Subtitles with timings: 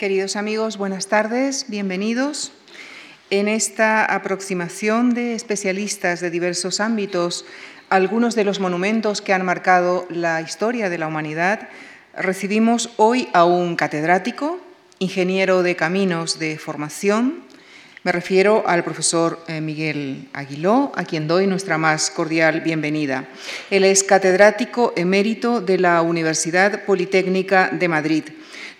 [0.00, 2.52] Queridos amigos, buenas tardes, bienvenidos.
[3.28, 7.44] En esta aproximación de especialistas de diversos ámbitos,
[7.90, 11.68] algunos de los monumentos que han marcado la historia de la humanidad,
[12.16, 14.58] recibimos hoy a un catedrático,
[15.00, 17.44] ingeniero de caminos de formación.
[18.02, 23.28] Me refiero al profesor eh, Miguel Aguiló, a quien doy nuestra más cordial bienvenida.
[23.68, 28.24] Él es catedrático emérito de la Universidad Politécnica de Madrid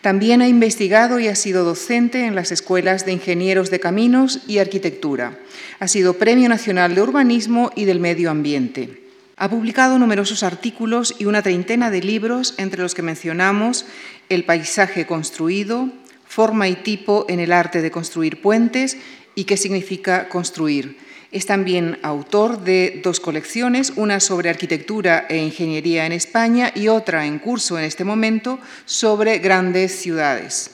[0.00, 4.58] también ha investigado y ha sido docente en las escuelas de ingenieros de caminos y
[4.58, 5.38] arquitectura.
[5.78, 9.04] Ha sido Premio Nacional de Urbanismo y del Medio Ambiente.
[9.36, 13.86] Ha publicado numerosos artículos y una treintena de libros, entre los que mencionamos
[14.28, 15.90] El paisaje construido,
[16.26, 18.96] Forma y tipo en el arte de construir puentes
[19.34, 20.96] y qué significa construir
[21.32, 27.26] es también autor de dos colecciones, una sobre arquitectura e ingeniería en España y otra
[27.26, 30.72] en curso en este momento sobre grandes ciudades.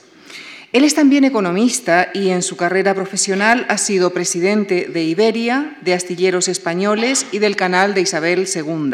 [0.73, 5.93] Él es también economista y en su carrera profesional ha sido presidente de Iberia, de
[5.93, 8.91] Astilleros Españoles y del Canal de Isabel II.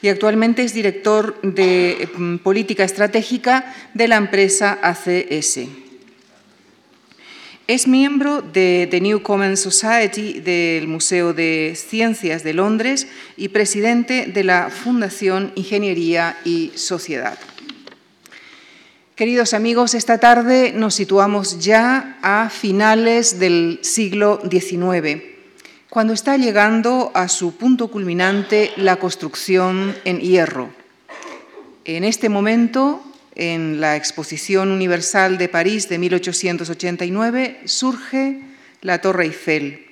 [0.00, 5.87] Y actualmente es director de mm, Política Estratégica de la empresa ACS.
[7.68, 14.24] Es miembro de The New Common Society del Museo de Ciencias de Londres y presidente
[14.24, 17.38] de la Fundación Ingeniería y Sociedad.
[19.14, 25.22] Queridos amigos, esta tarde nos situamos ya a finales del siglo XIX,
[25.90, 30.70] cuando está llegando a su punto culminante la construcción en hierro.
[31.84, 33.02] En este momento
[33.38, 38.40] en la Exposición Universal de París de 1889 surge
[38.82, 39.86] la Torre Eiffel.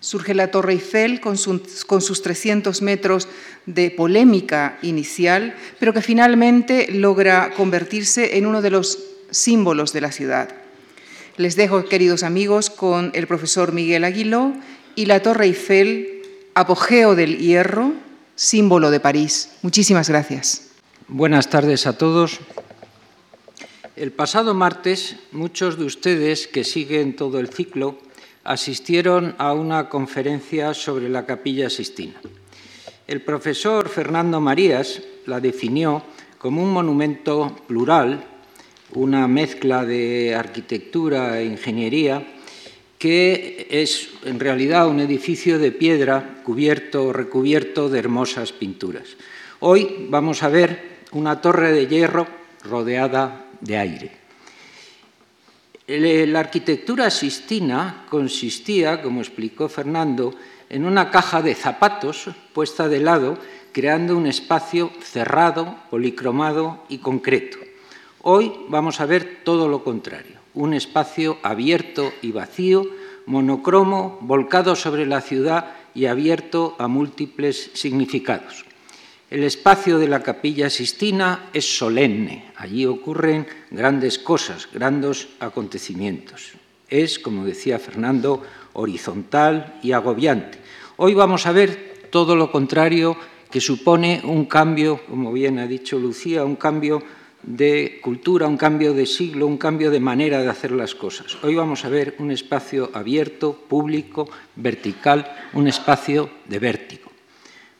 [0.00, 3.26] Surge la Torre Eiffel con, sus 300 metros
[3.64, 8.98] de polémica inicial, pero que finalmente logra convertirse en uno de los
[9.30, 10.50] símbolos de la ciudad.
[11.38, 14.52] Les dejo, queridos amigos, con el profesor Miguel Aguiló
[14.94, 16.22] y la Torre Eiffel,
[16.54, 17.94] apogeo del hierro,
[18.36, 19.52] símbolo de París.
[19.62, 20.68] Muchísimas gracias.
[21.08, 22.40] Buenas tardes a todos.
[23.96, 27.96] El pasado martes, muchos de ustedes que siguen todo el ciclo
[28.42, 32.14] asistieron a una conferencia sobre la capilla Sistina.
[33.06, 36.02] El profesor Fernando Marías la definió
[36.38, 38.24] como un monumento plural,
[38.94, 42.26] una mezcla de arquitectura e ingeniería,
[42.98, 49.16] que es en realidad un edificio de piedra cubierto o recubierto de hermosas pinturas.
[49.60, 52.26] Hoy vamos a ver una torre de hierro
[52.64, 54.10] rodeada de aire.
[55.86, 60.34] La arquitectura sistina consistía, como explicó Fernando,
[60.70, 63.38] en una caja de zapatos puesta de lado,
[63.72, 67.58] creando un espacio cerrado, policromado y concreto.
[68.22, 72.88] Hoy vamos a ver todo lo contrario, un espacio abierto y vacío,
[73.26, 78.63] monocromo, volcado sobre la ciudad y abierto a múltiples significados.
[79.34, 86.52] El espacio de la capilla Sistina es solemne, allí ocurren grandes cosas, grandes acontecimientos.
[86.88, 90.58] Es, como decía Fernando, horizontal y agobiante.
[90.98, 93.16] Hoy vamos a ver todo lo contrario,
[93.50, 97.02] que supone un cambio, como bien ha dicho Lucía, un cambio
[97.42, 101.36] de cultura, un cambio de siglo, un cambio de manera de hacer las cosas.
[101.42, 107.03] Hoy vamos a ver un espacio abierto, público, vertical, un espacio de vértigo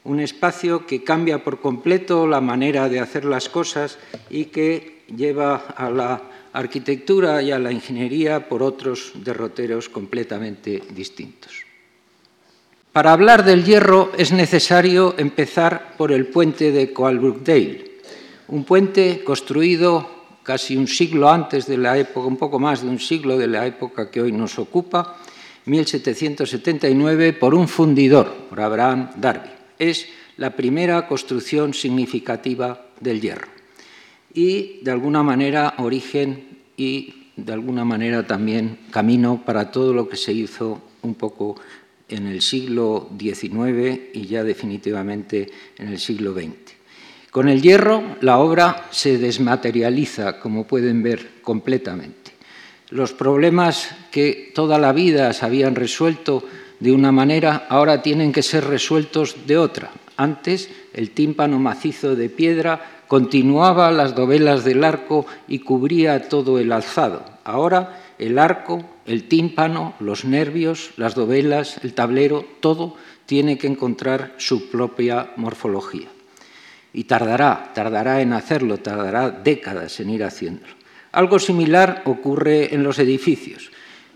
[0.05, 3.99] un espacio que cambia por completo la manera de hacer las cosas
[4.29, 6.23] y que lleva a la
[6.53, 11.65] arquitectura y a la ingeniería por otros derroteros completamente distintos.
[12.93, 17.93] Para hablar del hierro es necesario empezar por el puente de Coalbrookdale,
[18.49, 23.01] un puente construido casi un siglo antes de la época, un poco más de un
[23.01, 25.17] siglo de la época que hoy nos ocupa,
[25.65, 33.49] 1779, por un fundidor, por Abraham Darby es la primera construcción significativa del hierro
[34.35, 40.17] y, de alguna manera, origen y, de alguna manera, también camino para todo lo que
[40.17, 41.57] se hizo un poco
[42.09, 46.75] en el siglo XIX y ya definitivamente en el siglo XX.
[47.31, 52.33] Con el hierro la obra se desmaterializa, como pueden ver, completamente.
[52.91, 56.45] Los problemas que toda la vida se habían resuelto
[56.81, 59.91] de una manera, ahora tienen que ser resueltos de otra.
[60.17, 66.73] Antes el tímpano macizo de piedra continuaba las dovelas del arco y cubría todo el
[66.73, 67.25] alzado.
[67.45, 74.35] Ahora el arco, el tímpano, los nervios, las dovelas, el tablero, todo tiene que encontrar
[74.39, 76.09] su propia morfología.
[76.93, 80.75] Y tardará, tardará en hacerlo, tardará décadas en ir haciéndolo.
[81.11, 83.71] Algo similar ocurre en los edificios.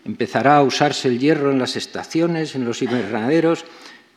[0.08, 3.66] Empezará a usarse el hierro en las estaciones, en los invernaderos,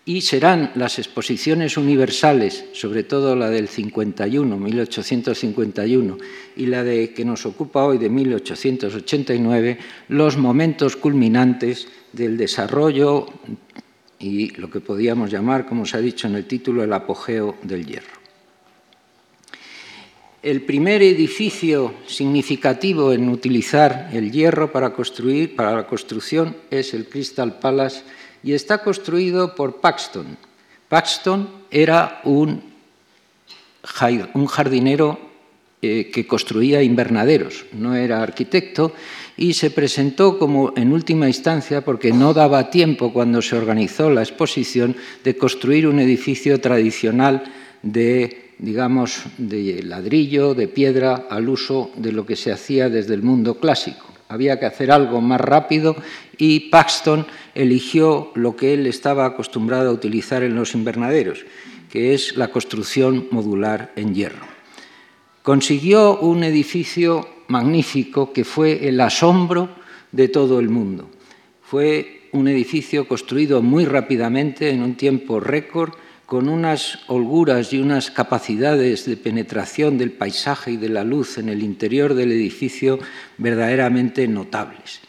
[0.06, 6.18] y serán las exposiciones universales, sobre todo la del 51, 1851,
[6.56, 9.78] y la de que nos ocupa hoy de 1889,
[10.08, 13.26] los momentos culminantes del desarrollo
[14.18, 17.86] y lo que podíamos llamar, como se ha dicho en el título, el apogeo del
[17.86, 18.21] hierro.
[20.44, 27.06] El primer edificio significativo en utilizar el hierro para construir, para la construcción, es el
[27.06, 28.02] Crystal Palace
[28.44, 30.38] y está construido por Paxton.
[30.90, 32.64] Paxton era un,
[33.84, 35.20] jardinero
[35.84, 38.94] eh, que construía invernaderos, no era arquitecto
[39.38, 44.24] y se presentó como en última instancia porque no daba tiempo cuando se organizó la
[44.24, 47.44] exposición de construir un edificio tradicional
[47.84, 53.24] de digamos de ladrillo, de piedra al uso de lo que se hacía desde el
[53.24, 55.96] mundo clásico había que hacer algo más rápido
[56.38, 61.46] y Paxton eligió lo que él estaba acostumbrado a utilizar en los invernaderos,
[61.92, 64.46] que es la construcción modular en hierro.
[65.44, 69.70] Consiguió un edificio magnífico que fue el asombro
[70.14, 71.10] de todo el mundo.
[71.62, 75.92] Fue un edificio construido muy rápidamente, en un tiempo récord,
[76.32, 81.50] con unas holguras y unas capacidades de penetración del paisaje y de la luz en
[81.50, 83.00] el interior del edificio
[83.38, 85.02] verdaderamente notables.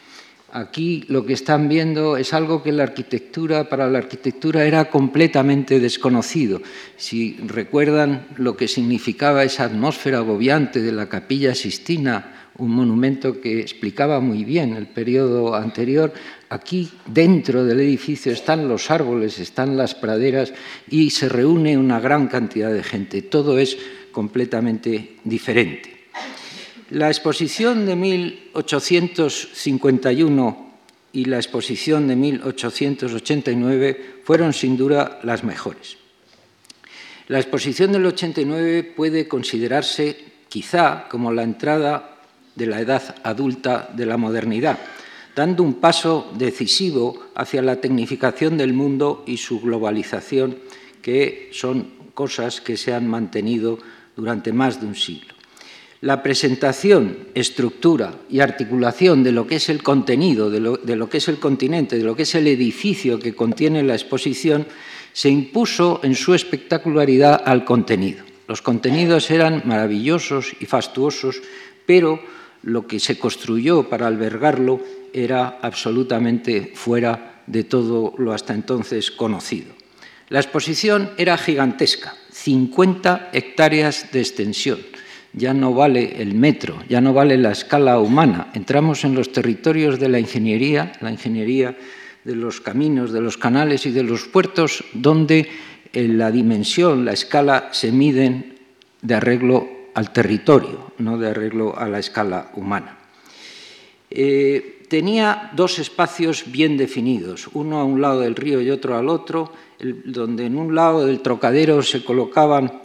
[0.51, 5.79] Aquí lo que están viendo es algo que la arquitectura, para la arquitectura era completamente
[5.79, 6.61] desconocido.
[6.97, 13.61] Si recuerdan lo que significaba esa atmósfera agobiante de la capilla Sistina, un monumento que
[13.61, 16.13] explicaba muy bien el periodo anterior.
[16.53, 20.53] Aquí dentro del edificio están los árboles, están las praderas
[20.87, 23.23] y se reúne una gran cantidad de gente.
[23.23, 23.79] Todo es
[24.13, 26.09] completamente diferente.
[26.91, 30.73] La exposición de 1851
[31.15, 35.97] y la exposición de 1889 fueron sin duda las mejores.
[37.29, 40.19] La exposición del 89 puede considerarse
[40.51, 42.19] quizá como la entrada
[42.55, 44.79] de la edad adulta de la modernidad,
[45.35, 50.59] dando un paso decisivo hacia la tecnificación del mundo y su globalización,
[51.01, 53.79] que son cosas que se han mantenido
[54.17, 55.35] durante más de un siglo.
[56.03, 61.29] La presentación, estructura y articulación de lo que es el contenido, de lo, que es
[61.29, 64.67] el continente, de lo que es el edificio que contiene la exposición,
[65.13, 68.25] se impuso en su espectacularidad al contenido.
[68.49, 71.41] Los contenidos eran maravillosos y fastuosos,
[71.87, 72.21] pero
[72.63, 74.81] lo que se construyó para albergarlo
[75.13, 79.75] era absolutamente fuera de todo lo hasta entonces conocido.
[80.29, 84.79] La exposición era gigantesca, 50 hectáreas de extensión.
[85.35, 88.51] Ya no vale el metro, ya no vale la escala humana.
[88.55, 91.77] Entramos en los territorios de la ingeniería, la ingeniería
[92.25, 95.49] de los caminos, de los canales y de los puertos, donde
[95.93, 98.59] la dimensión, la escala se miden
[99.03, 102.99] de arreglo al territorio, no de arreglo a la escala humana.
[104.11, 109.09] Eh, tenía dos espacios bien definidos, uno a un lado del río y otro al
[109.09, 109.53] otro,
[110.05, 112.83] donde en un lado del trocadero se colocaban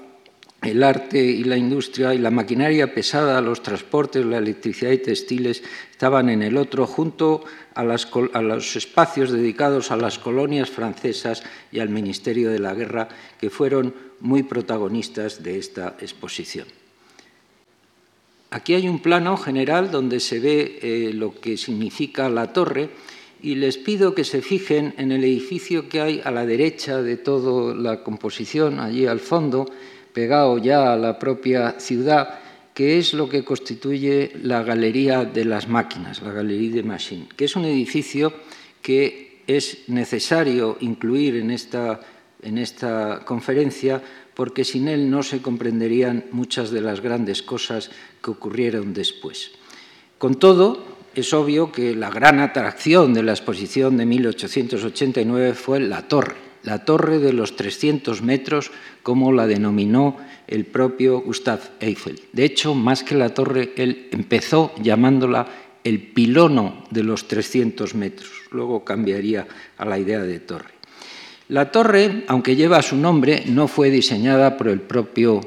[0.61, 5.63] el arte y la industria y la maquinaria pesada, los transportes, la electricidad y textiles
[5.91, 7.43] estaban en el otro, junto
[7.75, 13.07] a, a, los espacios dedicados a las colonias francesas y al Ministerio de la Guerra,
[13.39, 16.67] que fueron muy protagonistas de esta exposición.
[18.49, 22.89] Aquí hay un plano general donde se ve eh, lo que significa la torre
[23.41, 27.17] y les pido que se fijen en el edificio que hay a la derecha de
[27.17, 29.65] toda la composición, allí al fondo,
[30.13, 32.39] pegado ya a la propia ciudad,
[32.73, 37.45] que es lo que constituye la Galería de las Máquinas, la Galería de Machines, que
[37.45, 38.33] es un edificio
[38.81, 41.99] que es necesario incluir en esta,
[42.41, 44.01] en esta conferencia
[44.37, 47.89] porque sin él no se comprenderían muchas de las grandes cosas
[48.21, 49.49] que ocurrieron después.
[50.19, 56.07] Con todo, es obvio que la gran atracción de la exposición de 1889 fue la
[56.07, 58.69] torre, la torre de los 300 metros,
[59.01, 62.21] como la denominó el propio Gustav Eiffel.
[62.31, 65.47] De hecho, más que la torre, él empezó llamándola
[65.83, 68.29] el pilono de los 300 metros.
[68.51, 69.47] Luego cambiaría
[69.79, 70.76] a la idea de torre.
[71.49, 75.39] La torre, aunque lleva su nombre, no fue diseñada por el propio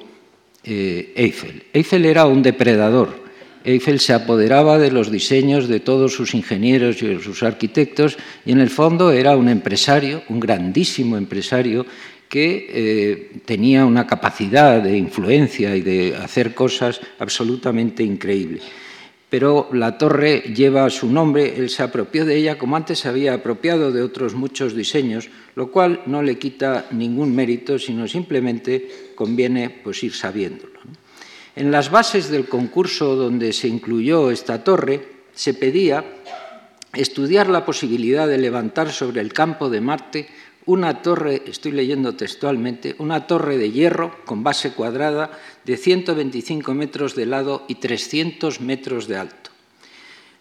[0.64, 1.64] eh, Eiffel.
[1.72, 3.20] Eiffel era un depredador.
[3.64, 8.16] Eiffel se apoderaba de los diseños de todos sus ingenieros y de sus arquitectos
[8.46, 11.84] y en el fondo era un empresario, un grandísimo empresario
[12.30, 18.62] que eh, tenía una capacidad de influencia y de hacer cosas absolutamente increíbles.
[19.30, 23.34] Pero la torre lleva su nombre, él se apropió de ella como antes se había
[23.34, 29.70] apropiado de otros muchos diseños, lo cual no le quita ningún mérito, sino simplemente conviene
[29.70, 30.80] pues, ir sabiéndolo.
[31.54, 36.04] En las bases del concurso donde se incluyó esta torre, se pedía
[36.92, 40.26] estudiar la posibilidad de levantar sobre el campo de Marte
[40.70, 47.16] una torre, estoy leyendo textualmente, una torre de hierro con base cuadrada de 125 metros
[47.16, 49.50] de lado y 300 metros de alto.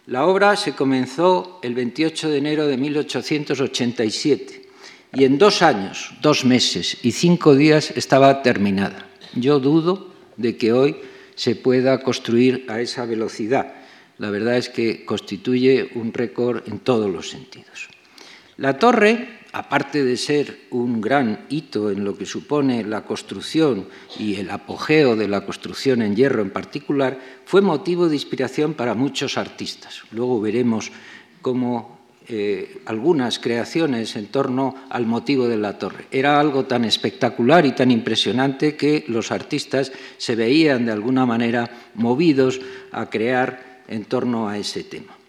[0.06, 4.68] La obra se comenzó el 28 de enero de 1887
[5.14, 9.08] y en dos años, dos meses y cinco días estaba terminada.
[9.34, 10.96] Yo dudo de que hoy
[11.34, 13.74] se pueda construir a esa velocidad.
[14.18, 17.88] La verdad es que constituye un récord en todos los sentidos.
[18.56, 23.88] La torre aparte de ser un gran hito en lo que supone la construcción
[24.18, 28.94] y el apogeo de la construcción en hierro en particular, fue motivo de inspiración para
[28.94, 30.02] muchos artistas.
[30.12, 30.92] Luego veremos
[31.42, 36.06] cómo eh, algunas creaciones en torno al motivo de la torre.
[36.12, 41.70] Era algo tan espectacular y tan impresionante que los artistas se veían de alguna manera
[41.94, 42.60] movidos
[42.92, 45.19] a crear en torno a ese tema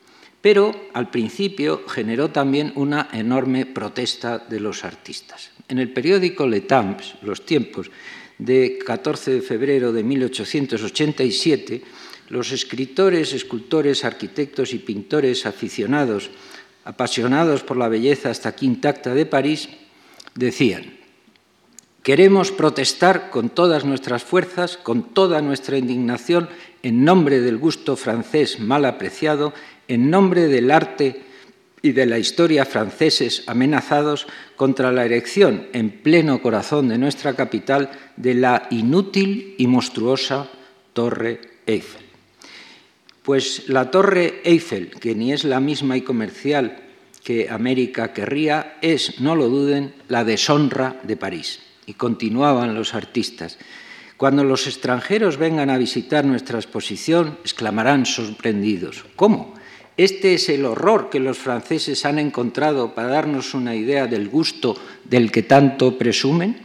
[0.41, 5.51] pero al principio generó también una enorme protesta de los artistas.
[5.67, 7.91] En el periódico Le Temps, Los Tiempos,
[8.39, 11.83] de 14 de febrero de 1887,
[12.29, 16.31] los escritores, escultores, arquitectos y pintores aficionados,
[16.85, 19.69] apasionados por la belleza hasta aquí intacta de París,
[20.33, 20.97] decían,
[22.01, 26.49] queremos protestar con todas nuestras fuerzas, con toda nuestra indignación,
[26.81, 29.53] en nombre del gusto francés mal apreciado
[29.91, 31.21] en nombre del arte
[31.81, 37.91] y de la historia franceses amenazados contra la erección en pleno corazón de nuestra capital
[38.15, 40.47] de la inútil y monstruosa
[40.93, 42.05] Torre Eiffel.
[43.21, 46.77] Pues la Torre Eiffel, que ni es la misma y comercial
[47.21, 51.59] que América querría, es, no lo duden, la deshonra de París.
[51.85, 53.57] Y continuaban los artistas.
[54.15, 59.03] Cuando los extranjeros vengan a visitar nuestra exposición, exclamarán sorprendidos.
[59.17, 59.59] ¿Cómo?
[59.97, 64.75] Este es el horror que los franceses han encontrado para darnos una idea del gusto
[65.03, 66.57] del que tanto presumen.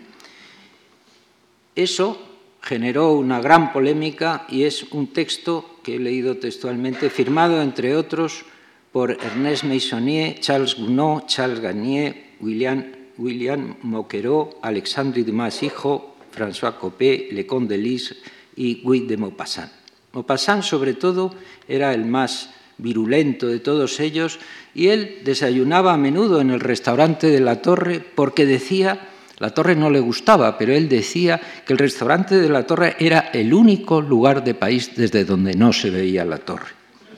[1.74, 2.22] Eso
[2.62, 8.44] generó una gran polémica y es un texto que he leído textualmente, firmado, entre otros,
[8.92, 12.84] por Ernest Meissonier, Charles Gounod, Charles Garnier, William,
[13.18, 18.16] William Moquerot, Alexandre Dumas hijo, François Copé, Lecon de Lis
[18.56, 19.70] y Guy de Maupassant.
[20.12, 21.34] Maupassant, sobre todo,
[21.68, 24.38] era el más virulento de todos ellos,
[24.74, 29.76] y él desayunaba a menudo en el restaurante de la torre porque decía, la torre
[29.76, 34.00] no le gustaba, pero él decía que el restaurante de la torre era el único
[34.00, 36.68] lugar de país desde donde no se veía la torre.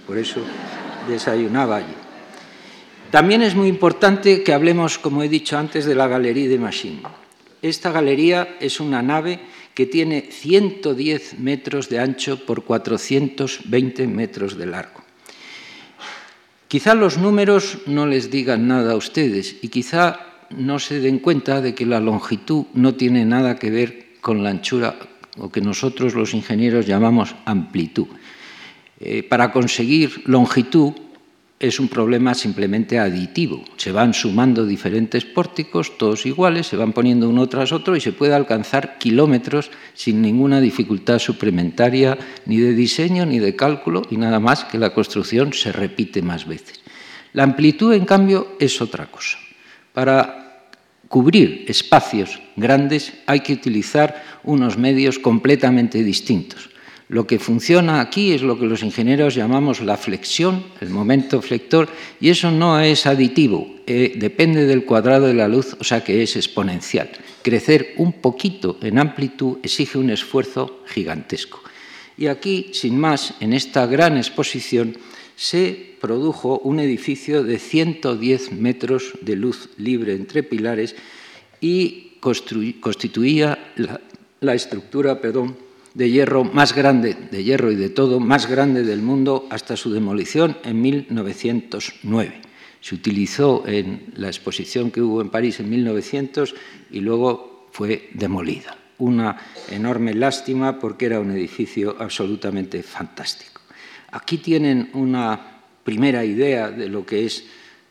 [0.06, 0.40] Por eso
[1.08, 1.94] desayunaba allí.
[3.10, 7.02] También es muy importante que hablemos, como he dicho antes, de la Galería de Machine.
[7.62, 9.40] Esta galería es una nave
[9.74, 15.07] que tiene 110 metros de ancho por 420 metros de largo.
[16.68, 20.20] Quizá los números no les digan nada a ustedes y quizá
[20.50, 24.50] no se den cuenta de que la longitud no tiene nada que ver con la
[24.50, 24.96] anchura
[25.38, 28.08] o que nosotros los ingenieros llamamos amplitud.
[29.00, 30.92] Eh, para conseguir longitud
[31.60, 33.64] es un problema simplemente aditivo.
[33.76, 38.12] Se van sumando diferentes pórticos, todos iguales, se van poniendo uno tras otro y se
[38.12, 44.38] puede alcanzar kilómetros sin ninguna dificultad suplementaria ni de diseño ni de cálculo y nada
[44.38, 46.80] más que la construcción se repite más veces.
[47.32, 49.38] La amplitud, en cambio, es otra cosa.
[49.92, 50.68] Para
[51.08, 56.70] cubrir espacios grandes hay que utilizar unos medios completamente distintos.
[57.08, 61.88] Lo que funciona aquí es lo que los ingenieros llamamos la flexión, el momento flector,
[62.20, 66.22] y eso no es aditivo, eh, depende del cuadrado de la luz, o sea que
[66.22, 67.08] es exponencial.
[67.42, 71.62] Crecer un poquito en amplitud exige un esfuerzo gigantesco.
[72.18, 74.98] Y aquí, sin más, en esta gran exposición,
[75.34, 80.94] se produjo un edificio de 110 metros de luz libre entre pilares
[81.60, 84.00] y constituía la,
[84.40, 85.56] la estructura perdón,
[85.98, 89.90] de hierro más grande, de hierro y de todo, más grande del mundo hasta su
[89.90, 92.40] demolición en 1909.
[92.80, 96.54] Se utilizó en la exposición que hubo en París en 1900
[96.92, 98.78] y luego fue demolida.
[98.98, 99.38] Una
[99.72, 103.62] enorme lástima porque era un edificio absolutamente fantástico.
[104.12, 107.44] Aquí tienen una primera idea de lo que es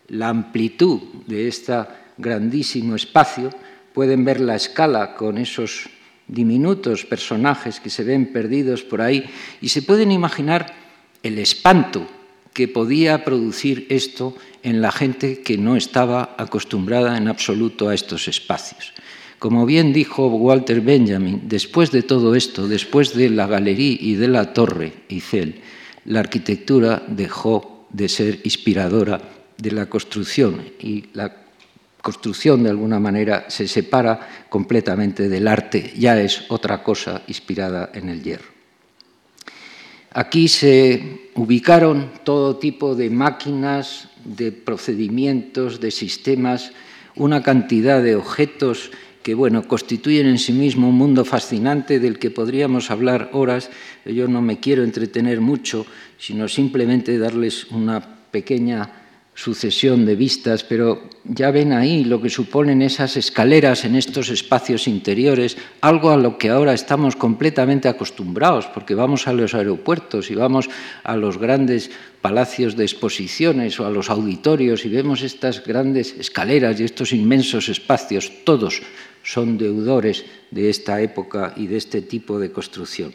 [0.08, 1.74] la amplitud de este
[2.18, 3.50] grandísimo espacio.
[3.94, 5.90] Pueden ver la escala con esos
[6.28, 9.26] diminutos personajes que se ven perdidos por ahí
[9.62, 10.74] y se pueden imaginar
[11.24, 12.08] el espanto
[12.54, 18.28] que podía producir esto en la gente que no estaba acostumbrada en absoluto a estos
[18.28, 18.94] espacios.
[19.40, 24.28] Como bien dijo Walter Benjamin, después de todo esto, después de la galería y de
[24.28, 25.62] la torre Eiffel,
[26.06, 29.22] la arquitectura dejó de ser inspiradora
[29.58, 31.47] de la construcción y la
[32.08, 38.08] construcción de alguna manera se separa completamente del arte, ya es otra cosa inspirada en
[38.08, 38.48] el hierro.
[40.14, 46.72] Aquí se ubicaron todo tipo de máquinas, de procedimientos, de sistemas,
[47.18, 48.90] una cantidad de objetos
[49.22, 53.70] que bueno, constituyen en sí mismo un mundo fascinante del que podríamos hablar horas.
[54.06, 55.86] Yo no me quiero entretener mucho,
[56.18, 58.00] sino simplemente darles una
[58.32, 59.07] pequeña
[59.38, 64.88] sucesión de vistas, pero ya ven ahí lo que suponen esas escaleras en estos espacios
[64.88, 70.36] interiores, algo a lo que ahora estamos completamente acostumbrados, porque vamos a los aeropuertos y
[70.36, 70.70] vamos
[71.04, 76.80] a los grandes palacios de exposiciones o a los auditorios y vemos estas grandes escaleras
[76.80, 78.82] y estos inmensos espacios, todos
[79.22, 83.14] son deudores de esta época y de este tipo de construcción.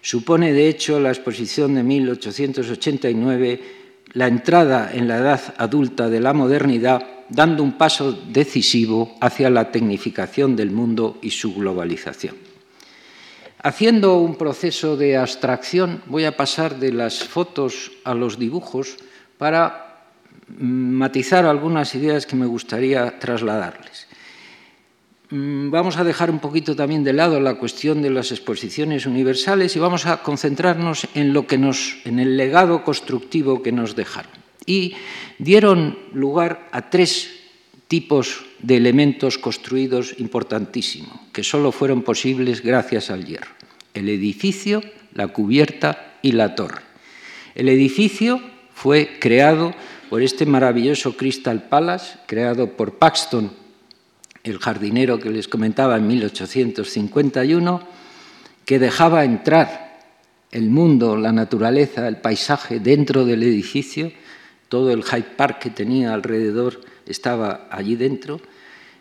[0.00, 3.79] Supone, de hecho, la exposición de 1889
[4.12, 9.70] la entrada en la edad adulta de la modernidad, dando un paso decisivo hacia la
[9.70, 12.36] tecnificación del mundo y su globalización.
[13.62, 18.96] Haciendo un proceso de abstracción, voy a pasar de las fotos a los dibujos
[19.36, 20.04] para
[20.58, 23.99] matizar algunas ideas que me gustaría trasladarles.
[25.30, 29.76] Mm, vamos a dejar un poquito también de lado la cuestión de las exposiciones universales
[29.76, 34.32] y vamos a concentrarnos en lo que nos, en el legado constructivo que nos dejaron.
[34.66, 34.94] Y
[35.38, 37.30] dieron lugar a tres
[37.86, 43.54] tipos de elementos construidos importantísimos, que solo fueron posibles gracias al hierro.
[43.94, 44.82] El edificio,
[45.14, 46.82] la cubierta y la torre.
[47.54, 48.40] El edificio
[48.74, 49.74] fue creado
[50.08, 53.59] por este maravilloso Crystal Palace, creado por Paxton
[54.44, 57.80] el jardinero que les comentaba en 1851,
[58.64, 59.98] que dejaba entrar
[60.50, 64.12] el mundo, la naturaleza, el paisaje dentro del edificio,
[64.68, 68.40] todo el Hyde Park que tenía alrededor estaba allí dentro.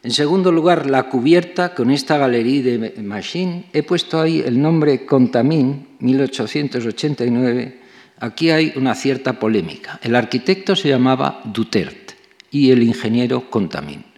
[0.02, 3.66] En segundo lugar, la cubierta con esta galería de Machine.
[3.74, 7.80] He puesto ahí el nombre Contamin, 1889.
[8.20, 10.00] Aquí hay una cierta polémica.
[10.02, 12.16] El arquitecto se llamaba Duterte
[12.52, 14.09] y el ingeniero Contamin.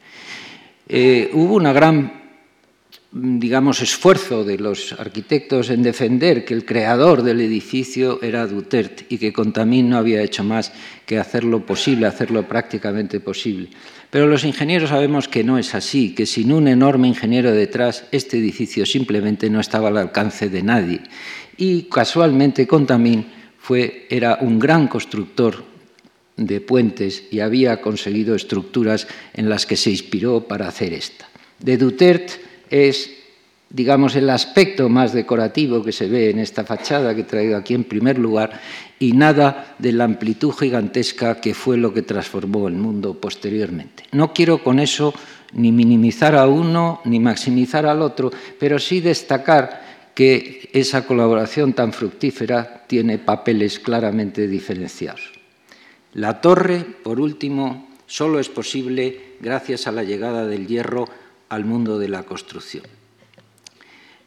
[0.93, 2.12] Eh, hubo un gran,
[3.13, 9.17] digamos, esfuerzo de los arquitectos en defender que el creador del edificio era Duterte y
[9.17, 10.73] que Contamín no había hecho más
[11.06, 13.69] que hacerlo posible, hacerlo prácticamente posible.
[14.10, 18.38] Pero los ingenieros sabemos que no es así, que sin un enorme ingeniero detrás, este
[18.38, 20.99] edificio simplemente no estaba al alcance de nadie.
[21.56, 23.27] Y casualmente Contamín
[23.58, 25.70] fue, era un gran constructor
[26.45, 31.30] de puentes y había conseguido estructuras en las que se inspiró para hacer esta.
[31.60, 32.34] De Duterte
[32.69, 33.12] es,
[33.69, 37.73] digamos, el aspecto más decorativo que se ve en esta fachada que he traído aquí
[37.73, 38.60] en primer lugar
[38.99, 44.04] y nada de la amplitud gigantesca que fue lo que transformó el mundo posteriormente.
[44.12, 45.13] No quiero con eso
[45.54, 49.82] ni minimizar a uno ni maximizar al otro, pero sí destacar
[50.15, 55.40] que esa colaboración tan fructífera tiene papeles claramente diferenciados.
[56.13, 61.08] La torre, por último, solo es posible gracias a la llegada del hierro
[61.47, 62.84] al mundo de la construcción.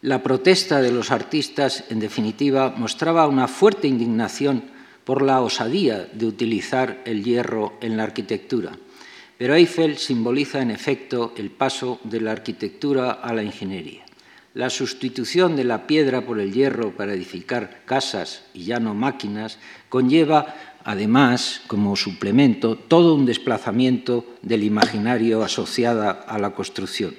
[0.01, 4.65] La protesta de los artistas, en definitiva, mostraba una fuerte indignación
[5.05, 8.73] por la osadía de utilizar el hierro en la arquitectura.
[9.37, 14.04] Pero Eiffel simboliza, en efecto, el paso de la arquitectura a la ingeniería.
[14.55, 19.59] La sustitución de la piedra por el hierro para edificar casas y ya no máquinas
[19.89, 27.17] conlleva además, como suplemento, todo un desplazamiento del imaginario asociada a la construcción.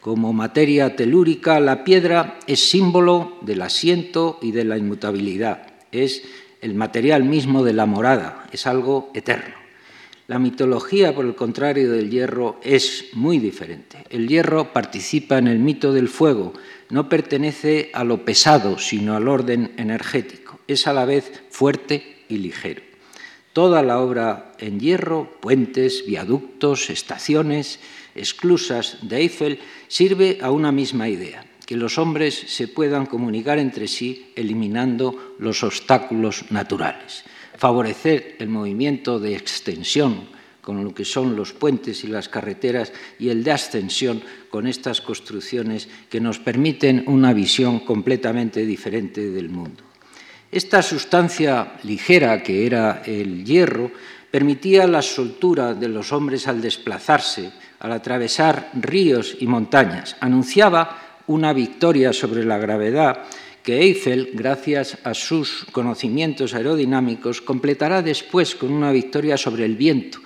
[0.00, 5.66] Como materia telúrica, la piedra es símbolo del asiento y de la inmutabilidad.
[5.92, 6.22] Es
[6.62, 9.61] el material mismo de la morada, es algo eterno.
[10.32, 13.98] La mitología, por el contrario del hierro, es muy diferente.
[14.08, 16.54] El hierro participa en el mito del fuego,
[16.88, 20.58] no pertenece a lo pesado, sino al orden energético.
[20.66, 22.80] Es a la vez fuerte y ligero.
[23.52, 27.78] Toda la obra en hierro, puentes, viaductos, estaciones,
[28.14, 33.86] esclusas de Eiffel, sirve a una misma idea, que los hombres se puedan comunicar entre
[33.86, 37.22] sí eliminando los obstáculos naturales,
[37.62, 40.26] favorecer el movimiento de extensión
[40.60, 44.20] con lo que son los puentes y las carreteras y el de ascensión
[44.50, 49.84] con estas construcciones que nos permiten una visión completamente diferente del mundo.
[50.50, 53.92] Esta sustancia ligera, que era el hierro,
[54.28, 60.16] permitía la soltura de los hombres al desplazarse, al atravesar ríos y montañas.
[60.18, 63.22] Anunciaba una victoria sobre la gravedad
[63.62, 70.18] que Eiffel, gracias a sus conocimientos aerodinámicos, completará después con una victoria sobre el viento,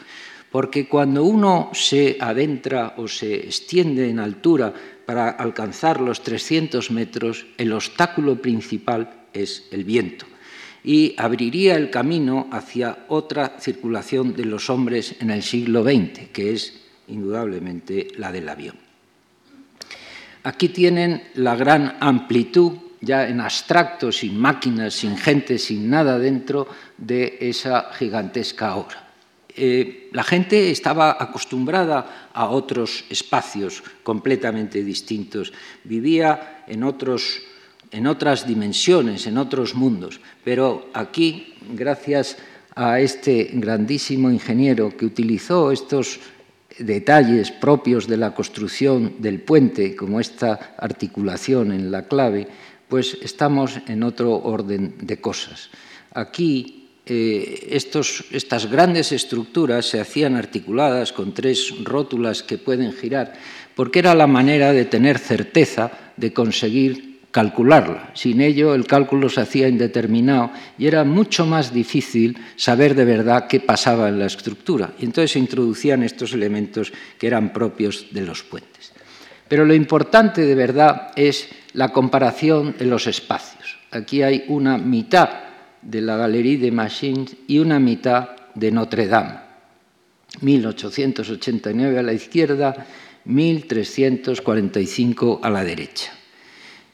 [0.50, 4.72] porque cuando uno se adentra o se extiende en altura
[5.04, 10.26] para alcanzar los 300 metros, el obstáculo principal es el viento
[10.86, 16.52] y abriría el camino hacia otra circulación de los hombres en el siglo XX, que
[16.54, 18.76] es indudablemente la del avión.
[20.44, 26.66] Aquí tienen la gran amplitud, ya en abstracto, sin máquinas, sin gente, sin nada dentro
[26.96, 29.06] de esa gigantesca obra.
[29.58, 35.52] Eh, la gente estaba acostumbrada a otros espacios completamente distintos,
[35.84, 37.40] vivía en, otros,
[37.90, 42.36] en otras dimensiones, en otros mundos, pero aquí, gracias
[42.74, 46.20] a este grandísimo ingeniero que utilizó estos
[46.78, 52.48] detalles propios de la construcción del puente, como esta articulación en la clave,
[52.88, 55.70] pues estamos en otro orden de cosas.
[56.14, 63.34] Aquí eh, estas grandes estructuras se hacían articuladas con tres rótulas que pueden girar,
[63.74, 68.12] porque era la manera de tener certeza de conseguir calcularla.
[68.14, 73.46] Sin ello, el cálculo se hacía indeterminado y era mucho más difícil saber de verdad
[73.46, 74.94] qué pasaba en la estructura.
[74.98, 78.92] Y entonces se introducían estos elementos que eran propios de los puentes.
[79.48, 83.76] Pero lo importante de verdad es la comparación de los espacios.
[83.90, 85.28] Aquí hay una mitad
[85.82, 89.40] de la Galerie de Machines y una mitad de Notre Dame.
[90.40, 92.86] 1889 a la izquierda,
[93.26, 96.12] 1345 a la derecha.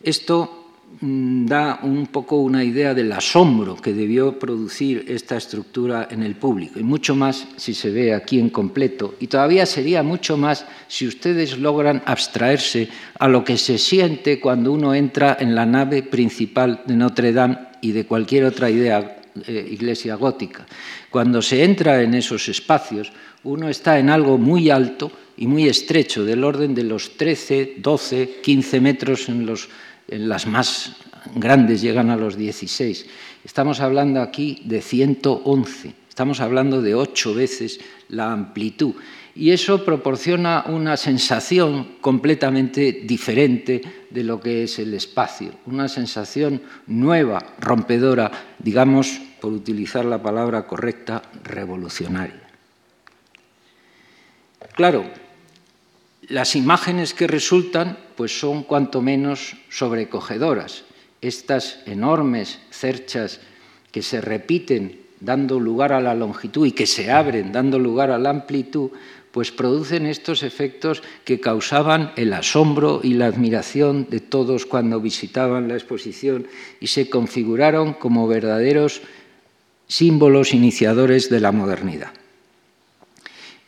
[0.02, 0.61] Esto
[1.00, 6.78] da un poco una idea del asombro que debió producir esta estructura en el público,
[6.78, 11.06] y mucho más si se ve aquí en completo, y todavía sería mucho más si
[11.06, 16.82] ustedes logran abstraerse a lo que se siente cuando uno entra en la nave principal
[16.86, 20.66] de Notre Dame y de cualquier otra eh, iglesia gótica.
[21.10, 23.12] Cuando se entra en esos espacios,
[23.44, 28.40] uno está en algo muy alto y muy estrecho, del orden de los 13, 12,
[28.42, 29.68] 15 metros en los
[30.08, 30.96] las más
[31.34, 33.06] grandes llegan a los 16.
[33.44, 38.94] Estamos hablando aquí de 111, estamos hablando de ocho veces la amplitud.
[39.34, 46.60] Y eso proporciona una sensación completamente diferente de lo que es el espacio, una sensación
[46.86, 52.42] nueva, rompedora, digamos, por utilizar la palabra correcta, revolucionaria.
[54.74, 55.04] Claro,
[56.28, 60.84] las imágenes que resultan pues son cuanto menos sobrecogedoras.
[61.20, 63.40] Estas enormes cerchas
[63.90, 68.18] que se repiten dando lugar a la longitud y que se abren dando lugar a
[68.18, 68.90] la amplitud,
[69.30, 75.68] pues producen estos efectos que causaban el asombro y la admiración de todos cuando visitaban
[75.68, 76.46] la exposición
[76.80, 79.00] y se configuraron como verdaderos
[79.86, 82.12] símbolos iniciadores de la modernidad.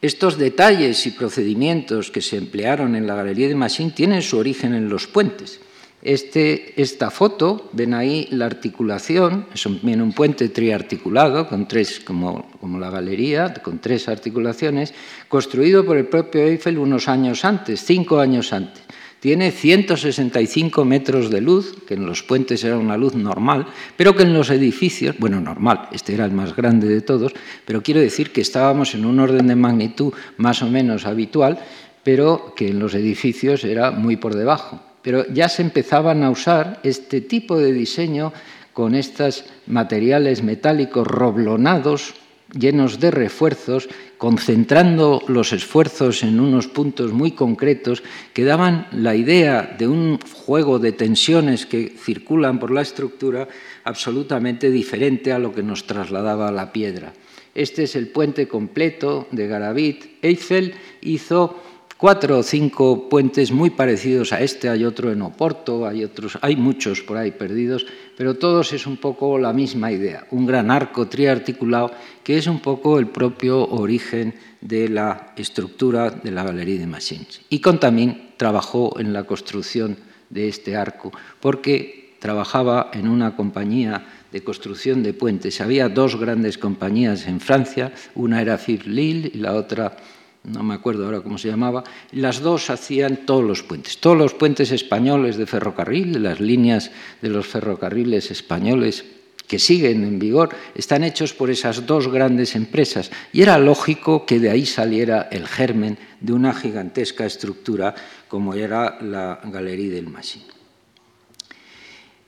[0.05, 4.75] Estos detalles y procedimientos que se emplearon en la Galería de Machín tienen su origen
[4.75, 5.61] en los puentes.
[6.03, 12.45] Este, esta foto, ven ahí la articulación, es un, puente triarticulado, con tres, como
[12.79, 14.93] la galería, con tres articulaciones,
[15.27, 18.83] construido por el propio Eiffel unos años antes, cinco años antes.
[19.25, 24.23] Tiene 165 metros de luz, que en los puentes era una luz normal, pero que
[24.23, 27.33] en los edificios, bueno, normal, este era el más grande de todos,
[27.65, 31.59] pero quiero decir que estábamos en un orden de magnitud más o menos habitual,
[32.03, 34.83] pero que en los edificios era muy por debajo.
[35.01, 38.31] Pero ya se empezaban a usar este tipo de diseño
[38.75, 42.13] con estos materiales metálicos roblonados,
[42.59, 43.89] llenos de refuerzos,
[44.19, 50.79] concentrando los esfuerzos en unos puntos muy concretos que daban la idea de un juego
[50.79, 53.49] de tensiones que circulan por la estructura
[53.85, 57.13] absolutamente diferente a lo que nos trasladaba la piedra.
[57.55, 60.19] Este es el puente completo de Garavit.
[60.23, 61.61] Eiffel hizo
[61.97, 66.57] cuatro o cinco puentes muy parecidos a este, hay otro en Oporto, hay otros, hay
[66.57, 71.09] muchos por ahí perdidos, pero todos es un poco la misma idea, un gran arco
[71.09, 76.87] triarticulado que es un poco el propio origen de la estructura de la Galería de
[76.87, 77.43] Machines.
[77.49, 79.97] Y también trabajó en la construcción
[80.31, 85.61] de este arco, porque trabajaba en una compañía de construcción de puentes.
[85.61, 89.97] Había dos grandes compañías en Francia, una era Philippe Lille y la otra
[90.45, 94.35] no me acuerdo ahora cómo se llamaba, las dos hacían todos los puentes, todos los
[94.35, 96.91] puentes españoles de ferrocarril, las líneas
[97.23, 99.05] de los ferrocarriles españoles
[99.47, 103.11] que siguen en vigor, están hechos por esas dos grandes empresas.
[103.33, 107.95] Y era lógico que de ahí saliera el germen de una gigantesca estructura
[108.29, 110.47] como era la Galería del Machine.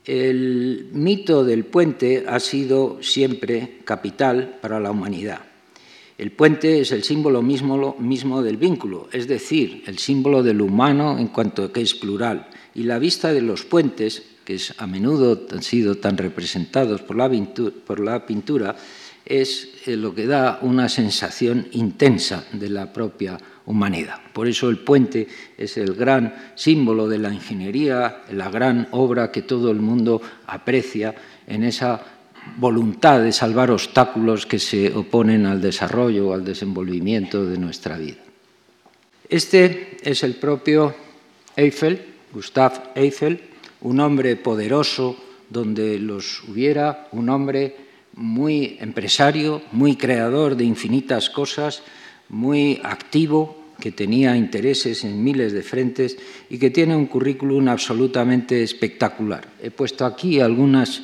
[0.04, 5.40] El mito del puente ha sido siempre capital para la humanidad.
[6.18, 11.28] El puente es el símbolo mismo, del vínculo, es decir, el símbolo del humano en
[11.28, 12.48] cuanto que es plural.
[12.74, 18.26] Y la vista de los puentes que a menudo han sido tan representados por la,
[18.26, 18.76] pintura,
[19.26, 24.20] es eh, lo que da una sensación intensa de la propia humanidad.
[24.32, 25.26] Por eso el puente
[25.58, 31.14] es el gran símbolo de la ingeniería, la gran obra que todo el mundo aprecia
[31.46, 32.15] en esa
[32.56, 38.18] voluntad de salvar obstáculos que se oponen al desarrollo, o al desenvolvimiento de nuestra vida.
[39.28, 40.94] Este es el propio
[41.56, 42.00] Eiffel,
[42.32, 43.40] Gustave Eiffel,
[43.80, 45.16] un hombre poderoso
[45.50, 47.76] donde los hubiera, un hombre
[48.14, 51.82] muy empresario, muy creador de infinitas cosas,
[52.28, 56.16] muy activo, que tenía intereses en miles de frentes
[56.48, 59.46] y que tiene un currículum absolutamente espectacular.
[59.62, 61.02] He puesto aquí algunas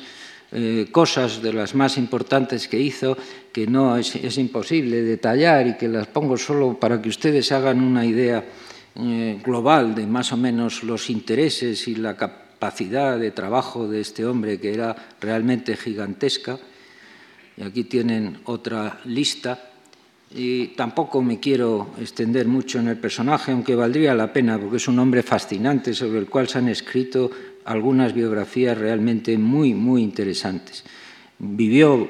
[0.55, 3.17] eh, cosas de las más importantes que hizo
[3.51, 8.05] que no es, imposible detallar y que las pongo solo para que ustedes hagan una
[8.05, 8.45] idea
[8.95, 14.27] eh, global de más o menos los intereses y la capacidad de trabajo de este
[14.27, 16.59] hombre que era realmente gigantesca.
[17.57, 19.71] Y aquí tienen otra lista.
[20.35, 24.87] Y tampoco me quiero extender mucho en el personaje, aunque valdría la pena, porque es
[24.87, 27.29] un hombre fascinante sobre el cual se han escrito
[27.65, 30.83] algunas biografías realmente muy, muy interesantes.
[31.39, 32.07] Vivió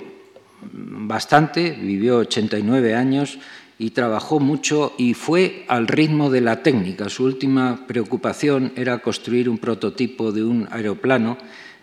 [0.71, 3.39] bastante, vivió 89 años,
[3.79, 7.09] y trabajó mucho y fue al ritmo de la técnica.
[7.09, 11.37] Su última preocupación era construir un prototipo de un aeroplano,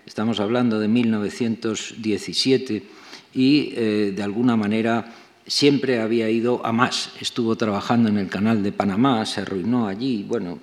[0.06, 2.82] estamos hablando de 1917,
[3.34, 5.12] y eh, de alguna manera
[5.46, 7.12] siempre había ido a más.
[7.20, 10.58] Estuvo trabajando en el canal de Panamá, se arruinó allí, bueno,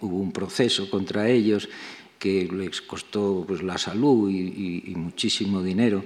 [0.00, 1.68] hubo un proceso contra ellos
[2.24, 6.02] que les costó pues, la salud y muchísimo dinero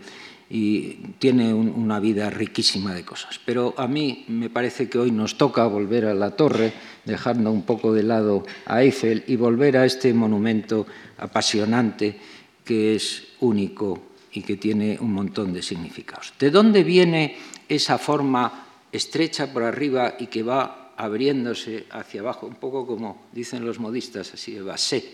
[0.50, 3.38] y tiene una vida riquísima de cosas.
[3.44, 6.72] Pero a mí me parece que hoy nos toca volver a la torre,
[7.04, 10.86] dejando un poco de lado a Eiffel y volver a este monumento
[11.18, 12.16] apasionante
[12.64, 14.02] que es único
[14.32, 16.32] y que tiene un montón de significados.
[16.38, 17.36] ¿De dónde viene
[17.68, 23.64] esa forma estrecha por arriba y que va abriéndose hacia abajo, un poco como dicen
[23.64, 25.12] los modistas, así de basé?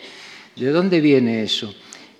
[0.56, 1.74] ¿De dónde viene eso?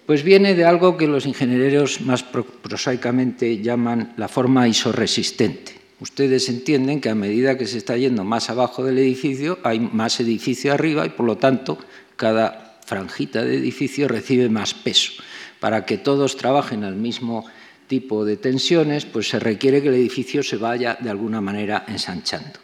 [0.07, 5.73] Pues viene de algo que los ingenieros más prosaicamente llaman la forma isoresistente.
[6.01, 10.21] Ustedes entienden que a medida que se está yendo más abajo del edificio, hay más
[10.21, 11.79] edificio arriba y por lo tanto
[12.17, 15.13] cada franjita de edificio recibe más peso.
[15.61, 17.47] Para que todos trabajen al mismo
[17.87, 22.59] tipo de tensiones, pues se requiere que el edificio se vaya de alguna manera ensanchando.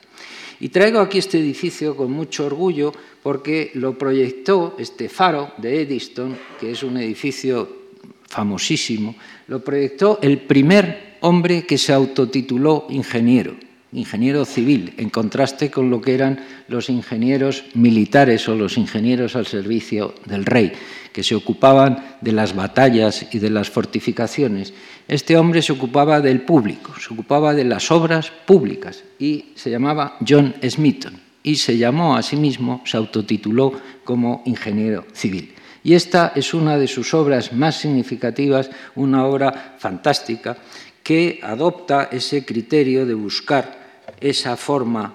[0.60, 2.92] Y traigo aquí este edificio con mucho orgullo
[3.22, 7.80] porque lo proyectó este faro de Eddystone, que es un edificio
[8.28, 9.16] famosísimo,
[9.48, 13.56] lo proyectó el primer hombre que se autotituló ingeniero,
[13.92, 19.46] ingeniero civil, en contraste con lo que eran los ingenieros militares o los ingenieros al
[19.46, 20.72] servicio del rey,
[21.12, 24.72] que se ocupaban de las batallas y de las fortificaciones
[25.10, 30.16] este hombre se ocupaba del público, se ocupaba de las obras públicas y se llamaba
[30.24, 33.72] John Smithon y se llamó a sí mismo, se autotituló
[34.04, 35.52] como ingeniero civil.
[35.82, 40.58] Y esta es una de sus obras más significativas, una obra fantástica
[41.02, 43.79] que adopta ese criterio de buscar
[44.20, 45.14] esa forma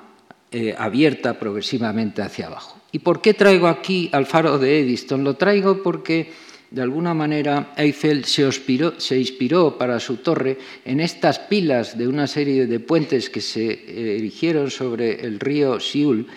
[0.52, 2.80] eh, abierta progresivamente hacia abajo.
[2.92, 5.24] ¿Y por qué traigo aquí al faro de Eddystone?
[5.24, 6.32] Lo traigo porque
[6.72, 12.68] de alguna manera Eiffel se inspiró, para su torre en estas pilas de una serie
[12.68, 16.28] de puentes que se eh, erigieron sobre el río Siul,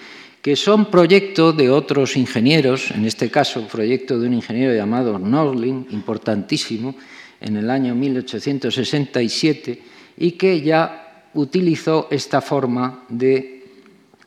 [0.42, 5.86] que son proyecto de otros ingenieros, en este caso proyecto de un ingeniero llamado Norling,
[5.90, 6.94] importantísimo,
[7.40, 9.82] en el año 1867,
[10.18, 13.66] y que ya utilizó esta forma de,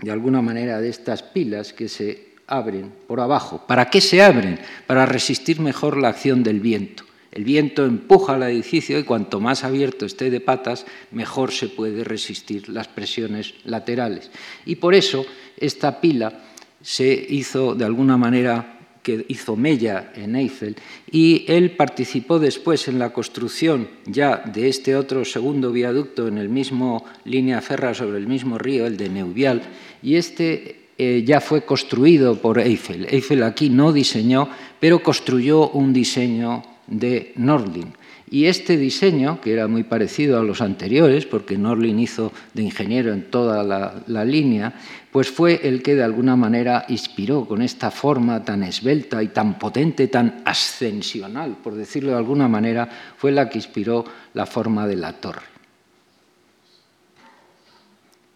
[0.02, 3.64] de alguna manera, de estas pilas que se abren por abajo.
[3.68, 4.60] ¿Para qué se abren?
[4.88, 7.04] Para resistir mejor la acción del viento.
[7.32, 12.04] El viento empuja al edificio y cuanto más abierto esté de patas, mejor se puede
[12.04, 14.30] resistir las presiones laterales.
[14.66, 16.42] Y por eso esta pila
[16.82, 20.76] se hizo de alguna manera que hizo Mella en Eiffel
[21.12, 26.50] y él participó después en la construcción ya de este otro segundo viaducto en el
[26.50, 29.62] mismo línea ferra sobre el mismo río, el de Neuvial,
[30.04, 33.08] y este eh, ya fue construido por Eiffel.
[33.10, 37.94] Eiffel aquí no diseñó, pero construyó un diseño de Nordling.
[38.34, 43.12] Y este diseño, que era muy parecido a los anteriores, porque Norlin hizo de ingeniero
[43.12, 44.74] en toda la, línea,
[45.12, 49.60] pues fue el que de alguna manera inspiró con esta forma tan esbelta y tan
[49.60, 54.96] potente, tan ascensional, por decirlo de alguna manera, fue la que inspiró la forma de
[54.96, 55.52] la torre.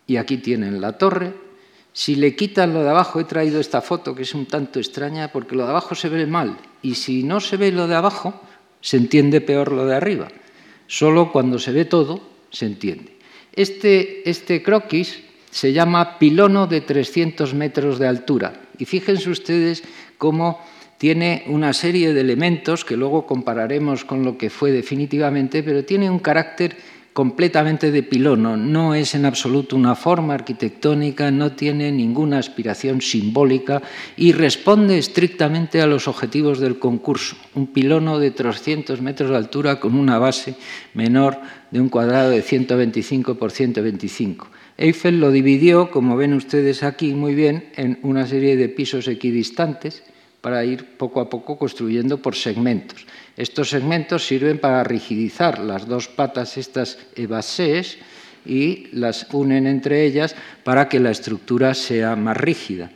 [0.08, 1.34] Y aquí tienen la torre.
[1.94, 5.32] Si le quitan lo de abajo, he traído esta foto que es un tanto extraña
[5.32, 6.58] porque lo de abajo se ve mal.
[6.82, 8.42] Y si no se ve lo de abajo,
[8.86, 10.28] se entiende peor lo de arriba.
[10.86, 12.22] Solo cuando se ve todo
[12.52, 13.18] se entiende.
[13.52, 18.54] Este, este croquis se llama pilono de 300 metros de altura.
[18.78, 19.82] Y fíjense ustedes
[20.20, 20.62] cómo
[21.00, 26.08] tiene una serie de elementos que luego compararemos con lo que fue definitivamente, pero tiene
[26.08, 26.78] un carácter
[27.16, 33.82] completamente de pilono, no es en absoluto una forma arquitectónica, no tiene ninguna aspiración simbólica
[34.18, 37.38] y responde estrictamente a los objetivos del concurso.
[37.54, 40.56] Un pilono de 300 metros de altura con una base
[40.94, 41.40] menor
[41.72, 44.50] de un cuadrado de 125 por 125.
[44.76, 50.04] Eiffel lo dividió, como ven ustedes aquí muy bien, en una serie de pisos equidistantes
[50.42, 53.08] para ir poco a poco construyendo por segmentos.
[53.38, 57.98] Estos segmentos sirven para rigidizar las dos patas, estas evasés,
[58.46, 62.92] y las unen entre ellas para que la estructura sea más rígida.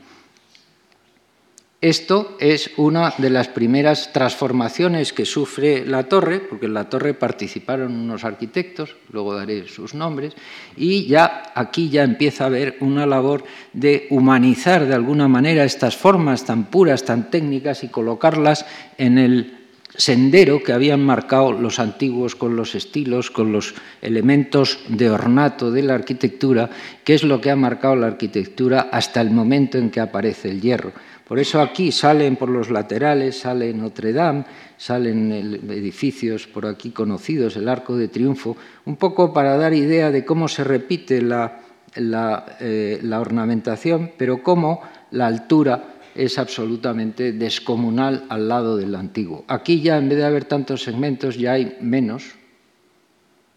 [1.82, 7.14] Esto es una de las primeras transformaciones que sufre la torre, porque en la torre
[7.14, 10.34] participaron unos arquitectos, luego daré sus nombres,
[10.76, 15.96] y ya aquí ya empieza a haber una labor de humanizar de alguna manera estas
[15.96, 18.66] formas tan puras, tan técnicas y colocarlas
[18.98, 19.59] en el
[20.00, 25.84] sendero que habían marcado los antiguos con los estilos, con los elementos de ornato de
[25.84, 26.70] la arquitectura,
[27.04, 30.62] que es lo que ha marcado la arquitectura hasta el momento en que aparece el
[30.62, 30.94] hierro.
[31.28, 34.46] Por eso aquí salen por los laterales, sale Notre Dame,
[34.78, 35.32] salen
[35.70, 40.48] edificios por aquí conocidos, el Arco de Triunfo, un poco para dar idea de cómo
[40.48, 41.60] se repite la,
[41.96, 44.82] la eh, ornamentación, pero cómo
[45.12, 49.46] la altura es absolutamente descomunal al lado del antiguo.
[49.48, 52.36] Aquí ya en vez de haber tantos segmentos ya hay menos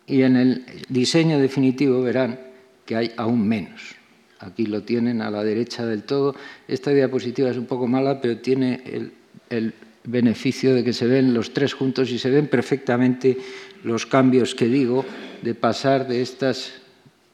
[0.07, 2.39] y en el diseño definitivo verán
[2.87, 3.97] que hay aún menos.
[4.39, 6.37] Aquí lo tienen a la derecha del todo.
[6.69, 9.13] Esta diapositiva es un poco mala, pero tiene el,
[9.51, 13.39] el beneficio de que se ven los tres juntos y se ven perfectamente
[13.83, 15.05] los cambios que digo
[15.43, 16.82] de pasar de estos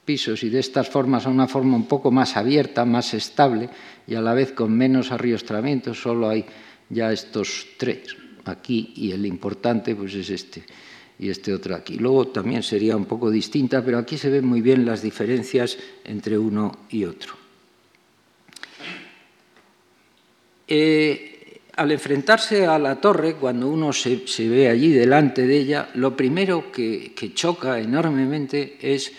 [0.08, 3.68] pisos y de estas formas a una forma un poco más abierta, más estable,
[4.06, 6.46] y a la vez con menos arriostramiento, solo hay
[6.88, 8.16] ya estos tres
[8.46, 10.64] aquí y el importante pues es este
[11.18, 11.98] y este otro aquí.
[11.98, 16.38] Luego también sería un poco distinta, pero aquí se ven muy bien las diferencias entre
[16.38, 17.34] uno y otro.
[20.66, 26.16] Eh, al enfrentarse a la torre, cuando uno se, ve allí delante de ella, lo
[26.16, 29.12] primero que, choca enormemente es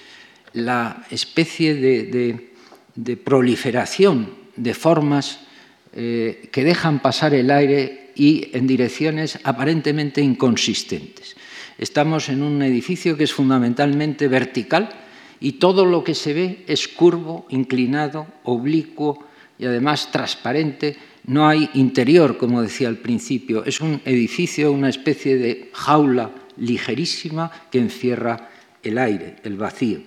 [0.54, 5.40] la especie de proliferación de formas
[5.94, 11.36] eh, que dejan pasar el aire y en direcciones aparentemente inconsistentes.
[11.80, 14.90] Estamos en un edificio que es fundamentalmente vertical
[15.40, 19.26] y todo lo que se ve es curvo, inclinado, oblicuo
[19.58, 20.96] y además transparente.
[21.26, 23.64] No hay interior, como decía al principio.
[23.66, 28.50] Es un edificio, una especie de jaula ligerísima que encierra
[28.84, 30.00] el aire, el vacío.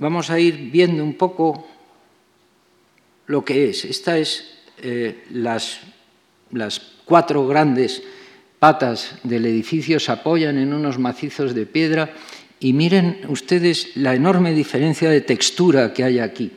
[0.00, 1.68] Vamos a ir viendo un poco
[3.26, 3.84] lo que es.
[3.84, 5.80] Estas es eh, las,
[6.52, 8.02] las cuatro grandes
[8.58, 12.14] patas del edificio se apoyan en unos macizos de piedra
[12.58, 16.50] y miren ustedes la enorme diferencia de textura que hay aquí.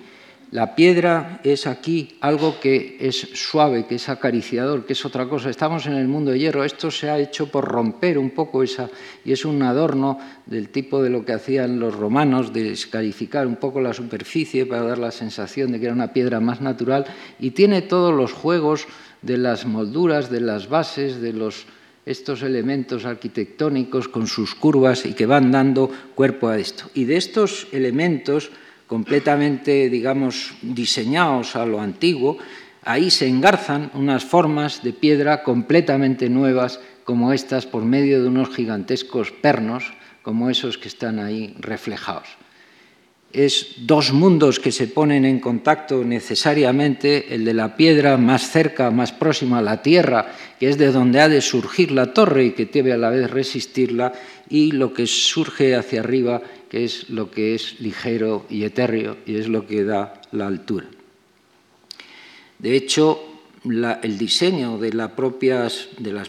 [0.54, 5.50] La piedra es aquí algo que es suave, que es acariciador, que es otra cosa.
[5.50, 6.64] Estamos en el mundo de hierro.
[6.64, 8.88] Esto se ha hecho por romper un poco esa,
[9.26, 13.56] y es un adorno del tipo de lo que hacían los romanos, de escarificar un
[13.56, 17.06] poco la superficie para dar la sensación de que era una piedra más natural.
[17.40, 18.86] Y tiene todos los juegos
[19.24, 21.66] de las molduras, de las bases, de los,
[22.06, 26.92] estos elementos arquitectónicos con sus curvas y que van dando cuerpo a esto.
[26.94, 28.52] Y de estos elementos
[28.88, 32.38] completamente, digamos, diseñados a lo antiguo,
[32.84, 38.50] ahí se engarzan unas formas de piedra completamente nuevas como estas por medio de unos
[38.50, 42.28] gigantescos pernos como esos que están ahí reflejados.
[43.34, 48.92] Es dos mundos que se ponen en contacto necesariamente, el de la piedra más cerca,
[48.92, 52.52] más próxima a la tierra, que es de donde ha de surgir la torre y
[52.52, 54.14] que debe a la vez resistirla,
[54.50, 59.38] y lo que surge hacia arriba, que es lo que es ligero y etéreo y
[59.38, 60.86] es lo que da la altura.
[62.60, 63.33] De hecho,
[63.64, 65.10] el diseño de, las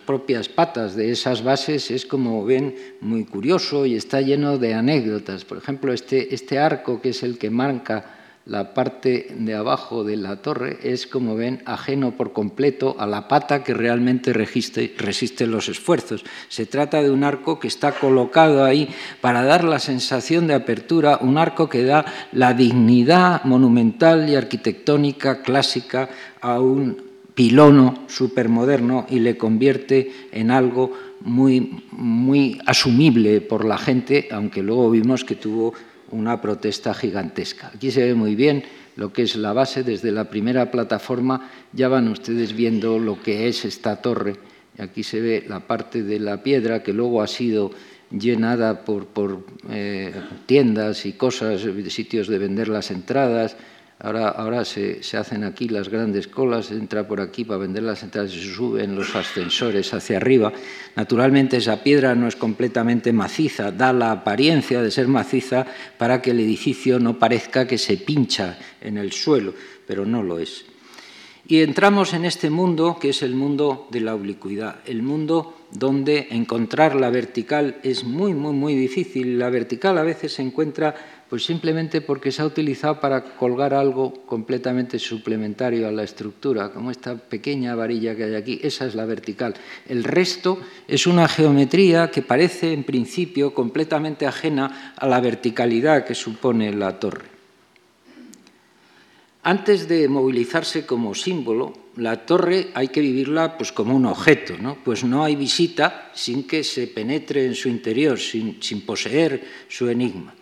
[0.01, 5.45] propias patas de esas bases es, como ven, muy curioso y está lleno de anécdotas.
[5.45, 8.15] Por ejemplo, este, este arco, que es el que marca
[8.47, 13.27] la parte de abajo de la torre es, como ven, ajeno por completo a la
[13.27, 16.25] pata que realmente resiste, los esfuerzos.
[16.49, 21.19] Se trata de un arco que está colocado ahí para dar la sensación de apertura,
[21.23, 26.11] un arco que da la dignidad monumental y arquitectónica clásica
[26.43, 27.04] a un
[27.35, 34.91] pilono supermoderno y le convierte en algo muy, muy asumible por la gente, aunque luego
[34.91, 35.75] vimos que tuvo
[36.11, 37.73] una protesta gigantesca.
[37.75, 38.63] Aquí se ve muy bien
[38.97, 43.49] lo que es la base, desde la primera plataforma ya van ustedes viendo lo que
[43.49, 44.37] es esta torre.
[44.79, 47.73] Aquí se ve la parte de la piedra que luego ha sido
[48.11, 50.13] llenada por, eh,
[50.47, 53.57] tiendas y cosas, sitios de vender las entradas,
[54.05, 58.39] Ahora, se, hacen aquí las grandes colas, entra por aquí para vender las entradas y
[58.39, 60.53] se suben los ascensores hacia arriba.
[60.95, 65.65] Naturalmente esa piedra no es completamente maciza, da la apariencia de ser maciza
[65.97, 69.55] para que el edificio no parezca que se pincha en el suelo,
[69.87, 70.67] pero no lo es.
[71.47, 76.29] Y entramos en este mundo que es el mundo de la oblicuidad, el mundo donde
[76.31, 79.39] encontrar la vertical es muy, muy, muy difícil.
[79.39, 80.95] La vertical a veces se encuentra
[81.35, 86.93] pues simplemente porque se ha utilizado para colgar algo completamente suplementario a la estructura, como
[86.93, 89.53] esta pequeña varilla que hay aquí, esa es la vertical.
[89.89, 96.15] El resto es una geometría que parece en principio completamente ajena a la verticalidad que
[96.15, 97.25] supone la torre.
[99.43, 104.79] Antes de movilizarse como símbolo, la torre hay que vivirla pues, como un objeto, ¿no?
[104.85, 110.33] pues no hay visita sin que se penetre en su interior, sin poseer su enigma.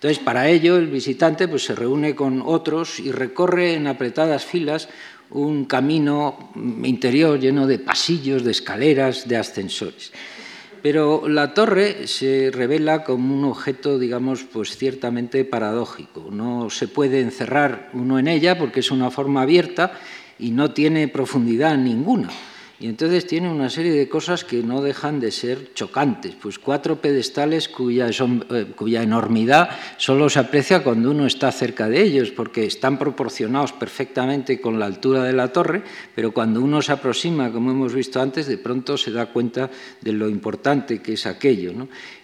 [0.00, 4.88] Entonces, para ello, el visitante pues, se reúne con otros y recorre en apretadas filas
[5.28, 10.10] un camino interior lleno de pasillos, de escaleras, de ascensores.
[10.82, 16.30] Pero la torre se revela como un objeto, digamos, pues ciertamente paradójico.
[16.30, 20.00] No se puede encerrar uno en ella porque es una forma abierta
[20.38, 22.30] y no tiene profundidad ninguna.
[22.80, 26.34] Y entonces tiene una serie de cosas que no dejan de ser chocantes.
[26.40, 29.68] Pues cuatro pedestales cuya, eh, cuya, enormidad
[29.98, 34.86] solo se aprecia cuando uno está cerca de ellos, porque están proporcionados perfectamente con la
[34.86, 35.82] altura de la torre,
[36.14, 39.68] pero cuando uno se aproxima, como hemos visto antes, de pronto se da cuenta
[40.00, 41.72] de lo importante que es aquello.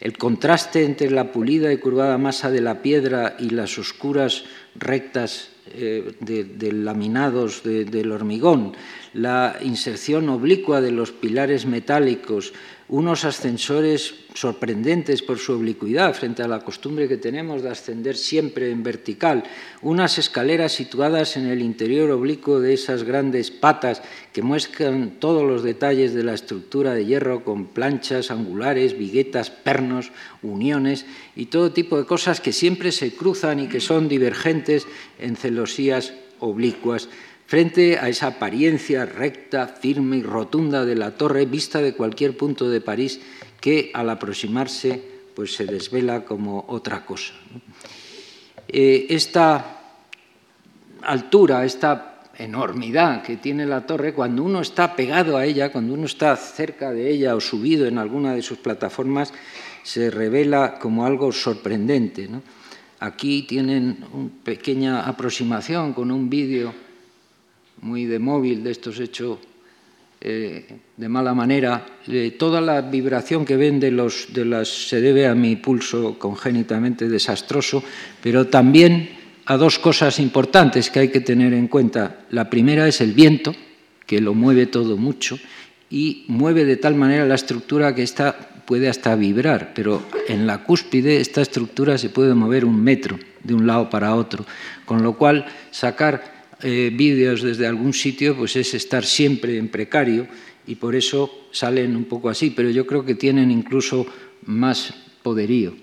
[0.00, 4.44] El contraste entre la pulida y curvada masa de la piedra y las oscuras
[4.74, 8.72] rectas eh, de, laminados del hormigón,
[9.12, 12.52] la inserción oblicua de los pilares metálicos,
[12.88, 18.70] unos ascensores sorprendentes por su oblicuidad frente a la costumbre que tenemos de ascender siempre
[18.70, 19.42] en vertical,
[19.82, 25.64] unas escaleras situadas en el interior oblicuo de esas grandes patas que muestran todos los
[25.64, 30.12] detalles de la estructura de hierro con planchas angulares, viguetas, pernos,
[30.42, 34.86] uniones y todo tipo de cosas que siempre se cruzan y que son divergentes
[35.18, 37.08] en celosías oblicuas
[37.46, 42.68] frente a esa apariencia recta, firme y rotunda de la torre vista de cualquier punto
[42.68, 43.20] de París
[43.60, 47.34] que al aproximarse pues se desvela como otra cosa.
[48.68, 49.80] Eh, esta
[51.02, 56.06] altura, esta enormidad que tiene la torre, cuando uno está pegado a ella, cuando uno
[56.06, 59.32] está cerca de ella o subido en alguna de sus plataformas,
[59.82, 62.28] se revela como algo sorprendente.
[62.98, 66.85] Aquí tienen una pequeña aproximación con un vídeo
[67.82, 69.38] muy de móvil, de estos hechos
[70.20, 70.66] eh,
[70.96, 71.86] de mala manera.
[72.38, 77.08] toda la vibración que ven de, los, de las se debe a mi pulso congénitamente
[77.08, 77.84] desastroso,
[78.22, 79.10] pero también
[79.44, 82.26] a dos cosas importantes que hay que tener en cuenta.
[82.30, 83.54] La primera es el viento,
[84.06, 85.38] que lo mueve todo mucho,
[85.90, 88.34] y mueve de tal manera la estructura que esta
[88.66, 93.54] puede hasta vibrar, pero en la cúspide esta estructura se puede mover un metro de
[93.54, 94.44] un lado para otro,
[94.84, 100.26] con lo cual sacar eh, vídeos desde algún sitio, pues es estar siempre en precario
[100.66, 104.06] y por eso salen un poco así, pero yo creo que tienen incluso
[104.46, 105.74] más poderío.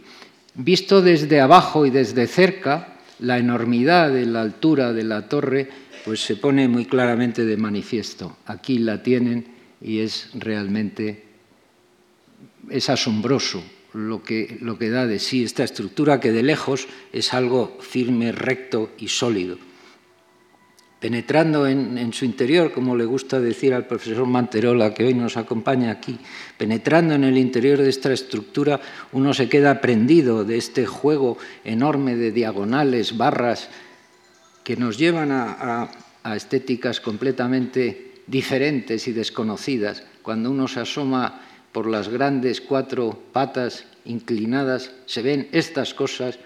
[0.55, 5.69] Visto desde abajo y desde cerca, la enormidad de la altura de la torre
[6.05, 8.38] pues se pone muy claramente de manifiesto.
[8.47, 9.45] Aquí la tienen
[9.80, 11.24] y es realmente
[12.71, 13.63] es asombroso
[13.93, 18.32] lo que, lo que da de sí esta estructura que de lejos es algo firme,
[18.32, 19.57] recto y sólido
[21.04, 25.91] penetrando en, su interior, como le gusta decir al profesor Manterola, que hoy nos acompaña
[25.91, 26.18] aquí,
[26.58, 28.80] penetrando en el interior de esta estructura,
[29.12, 33.68] uno se queda prendido de este juego enorme de diagonales, barras,
[34.64, 35.91] que nos llevan a,
[36.38, 40.04] estéticas completamente diferentes y desconocidas.
[40.22, 41.41] Cuando uno se asoma
[41.74, 46.39] por las grandes cuatro patas inclinadas, se ven estas cosas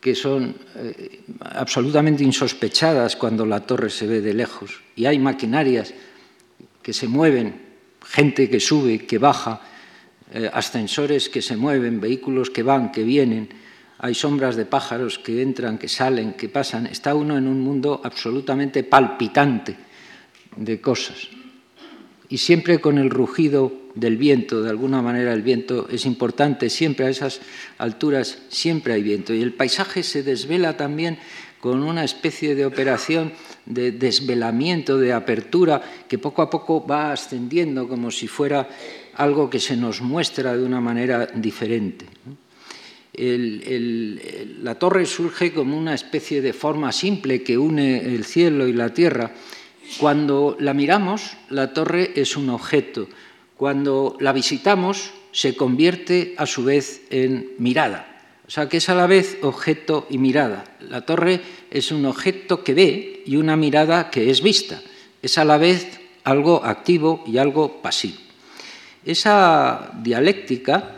[0.00, 4.80] que son eh, absolutamente insospechadas cuando la torre se ve de lejos.
[4.94, 5.92] Y hay maquinarias
[6.82, 7.60] que se mueven,
[8.04, 9.60] gente que sube, que baja,
[10.32, 13.48] eh, ascensores que se mueven, vehículos que van, que vienen,
[13.98, 16.86] hay sombras de pájaros que entran, que salen, que pasan.
[16.86, 19.76] Está uno en un mundo absolutamente palpitante
[20.56, 21.28] de cosas.
[22.30, 27.06] Y siempre con el rugido del viento, de alguna manera el viento es importante, siempre
[27.06, 27.40] a esas
[27.78, 29.32] alturas siempre hay viento.
[29.32, 31.18] Y el paisaje se desvela también
[31.60, 33.32] con una especie de operación
[33.66, 38.68] de desvelamiento, de apertura, que poco a poco va ascendiendo como si fuera
[39.14, 42.06] algo que se nos muestra de una manera diferente.
[43.18, 48.94] la torre surge como una especie de forma simple que une el cielo y la
[48.94, 49.32] tierra.
[49.96, 53.08] Cuando la miramos, la torre es un objeto.
[53.56, 58.22] Cuando la visitamos, se convierte a su vez en mirada.
[58.46, 60.64] O sea, que es a la vez objeto y mirada.
[60.80, 64.80] La torre es un objeto que ve y una mirada que es vista.
[65.20, 68.16] Es a la vez algo activo y algo pasivo.
[69.04, 70.97] Esa dialéctica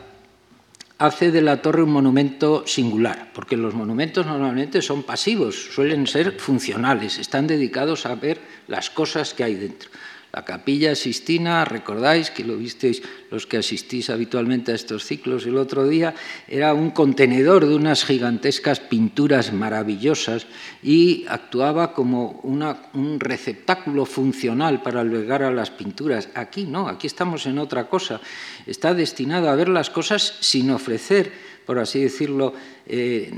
[1.01, 6.39] hace de la torre un monumento singular, porque los monumentos normalmente son pasivos, suelen ser
[6.39, 8.39] funcionales, están dedicados a ver
[8.69, 9.89] las cosas que hay dentro.
[10.33, 15.57] La capilla Sistina, recordáis que lo visteis los que asistís habitualmente a estos ciclos el
[15.57, 16.15] otro día,
[16.47, 20.47] era un contenedor de unas gigantescas pinturas maravillosas
[20.83, 26.29] y actuaba como un receptáculo funcional para albergar a las pinturas.
[26.35, 28.21] Aquí no, aquí estamos en otra cosa.
[28.67, 32.53] Está destinado a ver las cosas sin ofrecer por así decirlo,
[32.85, 33.31] eh,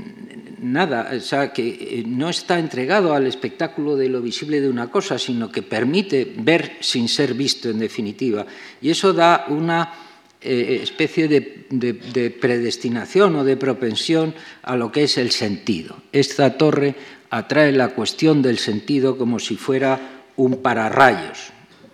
[0.59, 4.89] nada, o sea, que eh, no está entregado al espectáculo de lo visible de una
[4.89, 8.43] cosa, sino que permite ver sin ser visto, en definitiva.
[8.81, 9.93] Y eso da una
[10.41, 15.97] eh, especie de, de, predestinación o de propensión a lo que es el sentido.
[16.11, 16.95] Esta torre
[17.29, 21.53] atrae la cuestión del sentido como si fuera un pararrayos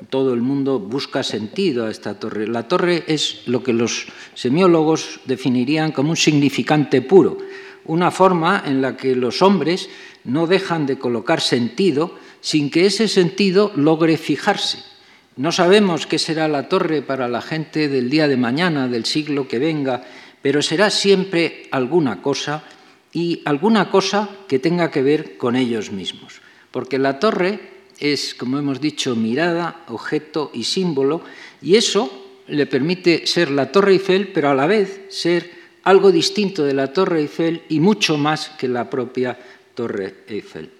[0.09, 2.47] todo el mundo busca sentido a esta torre.
[2.47, 7.37] La torre es lo que los semiólogos definirían como un significante puro,
[7.85, 9.89] una forma en la que los hombres
[10.23, 14.79] no dejan de colocar sentido sin que ese sentido logre fijarse.
[15.35, 19.47] No sabemos qué será la torre para la gente del día de mañana, del siglo
[19.47, 20.03] que venga,
[20.41, 22.63] pero será siempre alguna cosa
[23.11, 26.41] y alguna cosa que tenga que ver con ellos mismos.
[26.71, 31.21] Porque la torre es, como hemos dicho, mirada, objeto y símbolo,
[31.61, 35.51] y eso le permite ser la Torre Eiffel, pero a la vez ser
[35.83, 39.37] algo distinto de la Torre Eiffel y mucho más que la propia
[39.75, 40.71] Torre Eiffel.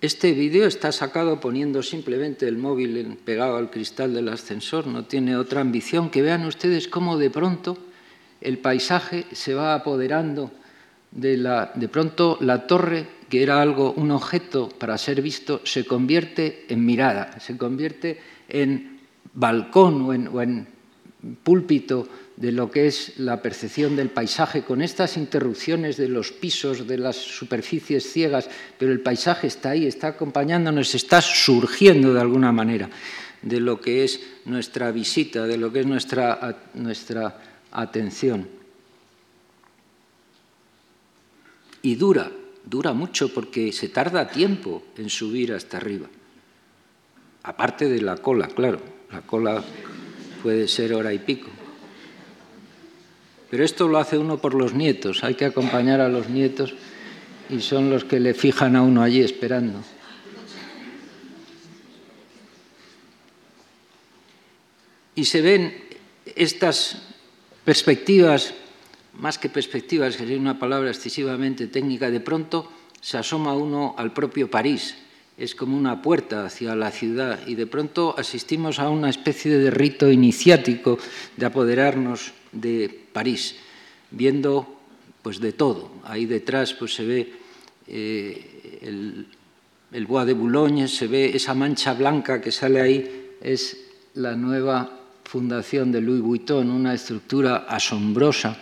[0.00, 5.36] Este vídeo está sacado poniendo simplemente el móvil pegado al cristal del ascensor, no tiene
[5.36, 7.78] otra ambición que vean ustedes cómo de pronto
[8.42, 10.50] el paisaje se va apoderando
[11.14, 15.84] de la, de pronto la torre que era algo, un objeto para ser visto, se
[15.84, 19.00] convierte en mirada, se convierte en
[19.32, 20.02] balcón
[20.32, 20.74] o en,
[21.42, 22.06] púlpito
[22.36, 26.98] de lo que es la percepción del paisaje, con estas interrupciones de los pisos, de
[26.98, 32.90] las superficies ciegas, pero el paisaje está ahí, está acompañándonos, está surgiendo de alguna manera
[33.40, 37.38] de lo que es nuestra visita, de lo que es nuestra, nuestra
[37.72, 38.63] atención.
[41.84, 42.32] Y dura,
[42.64, 46.06] dura mucho porque se tarda tiempo en subir hasta arriba.
[47.42, 48.80] Aparte de la cola, claro,
[49.12, 49.62] la cola
[50.42, 51.50] puede ser hora y pico.
[53.50, 56.72] Pero esto lo hace uno por los nietos, hay que acompañar a los nietos
[57.50, 59.82] y son los que le fijan a uno allí esperando.
[65.14, 65.84] Y se ven
[66.34, 67.02] estas
[67.62, 68.54] perspectivas
[69.18, 74.12] más que perspectivas, que sería una palabra excesivamente técnica, de pronto se asoma uno al
[74.12, 74.96] propio París.
[75.36, 79.70] Es como una puerta hacia la ciudad y de pronto asistimos a una especie de
[79.70, 80.98] rito iniciático
[81.36, 83.56] de apoderarnos de París,
[84.10, 84.78] viendo
[85.22, 85.90] pues de todo.
[86.04, 87.32] Ahí detrás pues se ve
[87.88, 89.26] eh, el,
[89.90, 93.76] el Bois de Boulogne, se ve esa mancha blanca que sale ahí, es
[94.14, 98.56] la nueva fundación de Louis Vuitton, una estructura asombrosa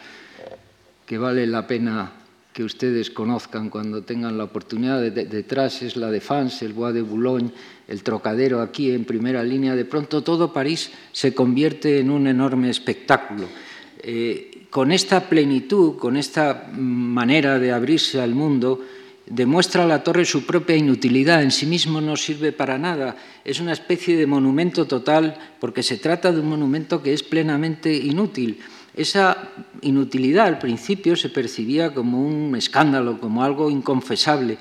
[1.12, 2.10] que vale la pena
[2.54, 5.02] que ustedes conozcan cuando tengan la oportunidad.
[5.02, 7.52] detrás es la Défense, el Bois de Boulogne,
[7.86, 9.76] el Trocadero aquí en primera línea.
[9.76, 13.44] De pronto todo París se convierte en un enorme espectáculo.
[14.02, 18.80] Eh, con esta plenitud, con esta manera de abrirse al mundo
[19.26, 23.74] demuestra la torre su propia inutilidad, en sí mismo no sirve para nada, es una
[23.74, 28.60] especie de monumento total porque se trata de un monumento que es plenamente inútil.
[28.94, 34.58] Esa inutilidad al principio se percibía como un escándalo, como algo inconfesable,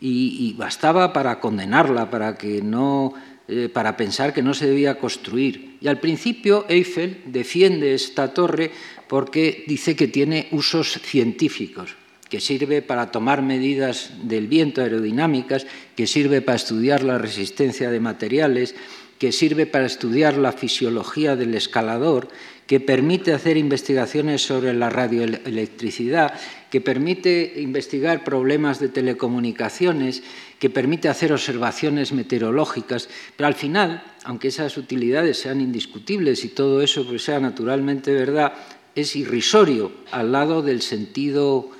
[0.00, 3.14] y, bastaba para condenarla, para, que no,
[3.48, 5.78] eh, para pensar que no se debía construir.
[5.80, 8.70] Y al principio Eiffel defiende esta torre
[9.08, 11.96] porque dice que tiene usos científicos
[12.34, 18.00] que sirve para tomar medidas del viento aerodinámicas, que sirve para estudiar la resistencia de
[18.00, 18.74] materiales,
[19.18, 22.28] que sirve para estudiar la fisiología del escalador,
[22.66, 26.34] que permite hacer investigaciones sobre la radioelectricidad,
[26.70, 30.22] que permite investigar problemas de telecomunicaciones,
[30.58, 36.80] que permite hacer observaciones meteorológicas, pero al final, aunque esas utilidades sean indiscutibles y todo
[36.80, 38.54] eso pues, sea naturalmente verdad,
[38.94, 41.70] es irrisorio al lado del sentido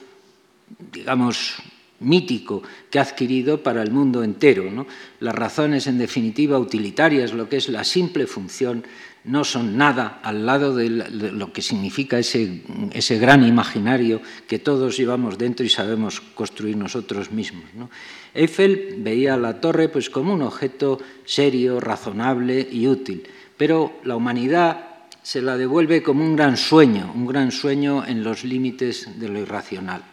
[0.92, 1.54] digamos,
[2.00, 4.86] mítico que ha adquirido para el mundo entero.
[5.20, 8.84] Las razones, en definitiva, utilitarias, lo que es la simple función,
[9.24, 12.62] no son nada al lado de lo que significa ese,
[12.92, 17.64] ese gran imaginario que todos llevamos dentro y sabemos construir nosotros mismos.
[18.34, 23.24] Eiffel veía la torre pues, como un objeto serio, razonable y útil,
[23.56, 24.88] pero la humanidad
[25.22, 29.40] se la devuelve como un gran sueño, un gran sueño en los límites de lo
[29.40, 30.04] irracional.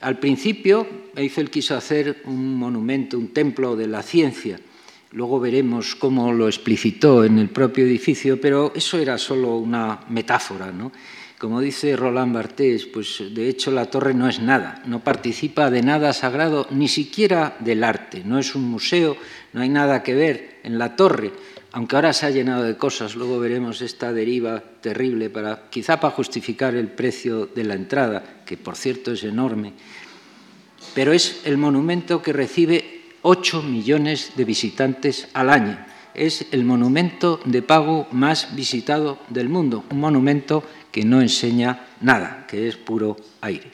[0.00, 4.60] Al principio, Eiffel quiso hacer un monumento, un templo de la ciencia.
[5.12, 10.70] Luego veremos cómo lo explicitó en el propio edificio, pero eso era solo una metáfora.
[10.70, 10.92] ¿no?
[11.38, 15.82] Como dice Roland Barthes, pues de hecho la torre no es nada, no participa de
[15.82, 18.22] nada sagrado, ni siquiera del arte.
[18.24, 19.16] No es un museo,
[19.52, 21.32] no hay nada que ver en la torre
[21.72, 26.14] aunque ahora se ha llenado de cosas, luego veremos esta deriva terrible, para, quizá para
[26.14, 29.74] justificar el precio de la entrada, que por cierto es enorme,
[30.94, 32.97] pero es el monumento que recibe
[33.28, 35.76] 8 millones de visitantes al año.
[36.14, 42.46] Es el monumento de pago más visitado del mundo, un monumento que no enseña nada,
[42.48, 43.70] que es puro aire.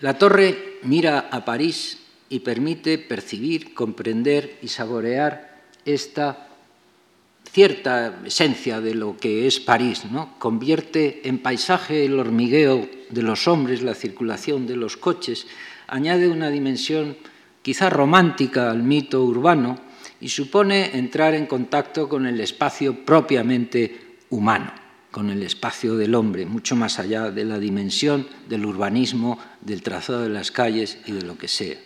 [0.00, 6.48] La torre mira a París y permite percibir, comprender y saborear esta
[7.52, 10.06] cierta esencia de lo que es París.
[10.10, 10.36] ¿no?
[10.40, 15.46] Convierte en paisaje el hormigueo de los hombres, la circulación de los coches,
[15.88, 17.16] añade una dimensión
[17.62, 19.78] quizá romántica al mito urbano
[20.20, 24.72] y supone entrar en contacto con el espacio propiamente humano,
[25.10, 30.22] con el espacio del hombre, mucho más allá de la dimensión del urbanismo, del trazado
[30.22, 31.76] de las calles y de lo que sea.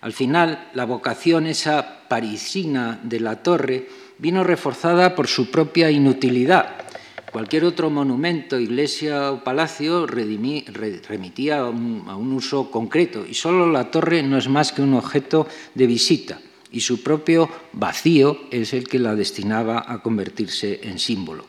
[0.00, 3.88] Al final, la vocación esa parisina de la torre
[4.18, 6.87] vino reforzada por su propia inutilidad.
[7.32, 14.22] Cualquier otro monumento, iglesia o palacio remitía a un, uso concreto y solo la torre
[14.22, 16.40] no es más que un objeto de visita
[16.72, 21.44] y su propio vacío es el que la destinaba a convertirse en símbolo.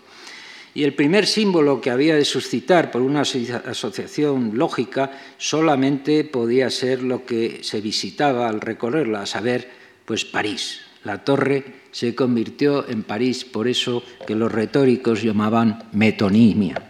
[0.74, 7.02] Y el primer símbolo que había de suscitar por una asociación lógica solamente podía ser
[7.04, 9.70] lo que se visitaba al recorrerla, a saber,
[10.06, 10.82] pues París.
[11.04, 16.90] La torre se convirtió en París, por eso que los retóricos llamaban metonimia.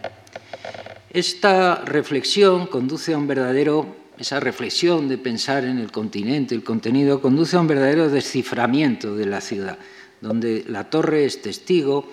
[1.11, 7.21] Esta reflexión conduce a un verdadero, esa reflexión de pensar en el continente, el contenido,
[7.21, 9.79] conduce a un verdadero desciframiento de la ciudad,
[10.21, 12.07] donde la torre es testigo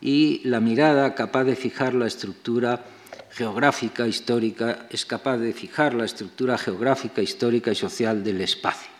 [0.00, 2.84] y la mirada capaz de fijar la estructura
[3.30, 8.90] geográfica, histórica, es capaz de fijar la estructura geográfica, histórica y social del espacio.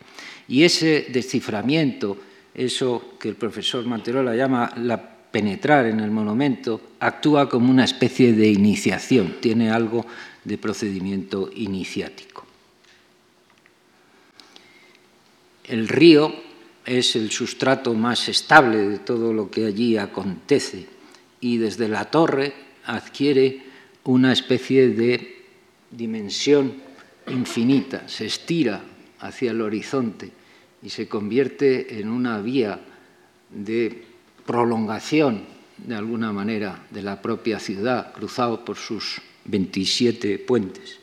[0.49, 2.19] Y ese desciframiento,
[2.55, 8.35] eso que el profesor Manterola llama la penetrar en el monumento, actúa como una especie
[8.35, 10.07] de iniciación, tiene algo
[10.45, 12.47] de procedimiento iniciático.
[15.65, 16.33] El río
[16.87, 20.87] es el sustrato más estable de todo lo que allí acontece
[21.41, 23.65] y desde la torre adquiere
[24.05, 25.47] una especie de
[25.91, 26.75] dimensión
[27.27, 28.83] infinita, se estira
[29.19, 30.44] hacia el horizonte
[30.85, 32.79] y se convierte en una vía
[33.49, 34.05] de
[34.45, 35.47] prolongación,
[35.79, 40.99] de alguna manera, de la propia ciudad, cruzado por sus 27 puentes.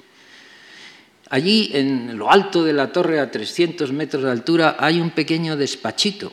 [1.32, 5.58] Allí, en lo alto de la torre, a 300 metros de altura, hay un pequeño
[5.58, 6.32] despachito.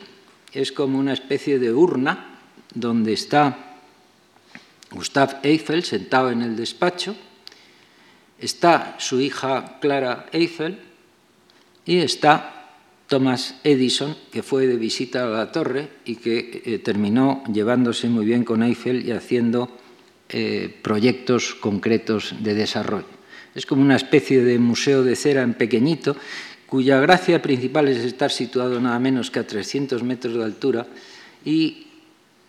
[0.53, 2.39] Es como una especie de urna
[2.75, 3.77] donde está
[4.91, 7.15] Gustave Eiffel sentado en el despacho,
[8.37, 10.79] está su hija Clara Eiffel
[11.85, 12.58] y está
[13.09, 18.23] Thomas Edison, que fue de visita a la torre y que eh, terminó llevándose muy
[18.23, 19.75] bien con Eiffel y haciendo
[20.29, 23.07] eh, proyectos concretos de desarrollo.
[23.55, 26.15] Es como una especie de museo de cera en pequeñito,
[26.67, 30.85] cuya gracia principal es estar situado nada menos que a 300 metros de altura
[31.43, 31.87] y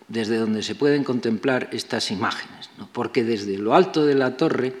[0.07, 4.73] desde donde se pueden contemplar estas imágenes, porque desde lo alto de la torre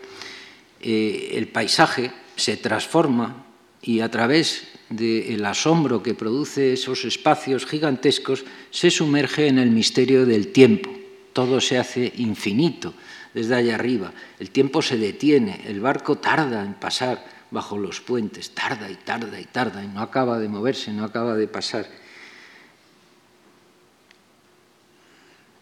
[0.79, 3.50] eh, el paisaje se transforma
[3.81, 10.25] y a través del asombro que produce esos espacios gigantescos se sumerge en el misterio
[10.25, 10.91] del tiempo.
[11.33, 12.93] Todo se hace infinito
[13.33, 14.13] desde allá arriba.
[14.39, 19.39] El tiempo se detiene, el barco tarda en pasar bajo los puentes, tarda y tarda
[19.39, 21.87] y tarda y no acaba de moverse, no acaba de pasar.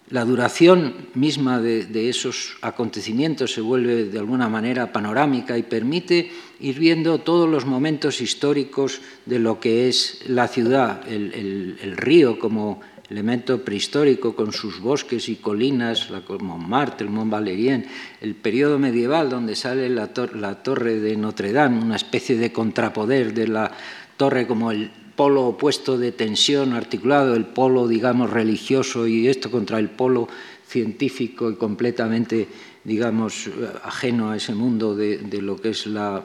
[0.09, 6.79] La duración misma de, esos acontecimientos se vuelve de alguna manera panorámica y permite ir
[6.79, 13.63] viendo todos los momentos históricos de lo que es la ciudad, el, río como elemento
[13.63, 17.85] prehistórico con sus bosques y colinas, la Montmartre, el Mont Valérien,
[18.21, 23.47] el periodo medieval donde sale la torre de Notre Dame, una especie de contrapoder de
[23.47, 23.71] la
[24.17, 29.77] torre como el polo opuesto de tensión articulado, el polo, digamos, religioso y esto contra
[29.77, 30.29] el polo
[30.65, 32.47] científico y completamente,
[32.85, 33.49] digamos,
[33.83, 36.23] ajeno a ese mundo de, lo que es la,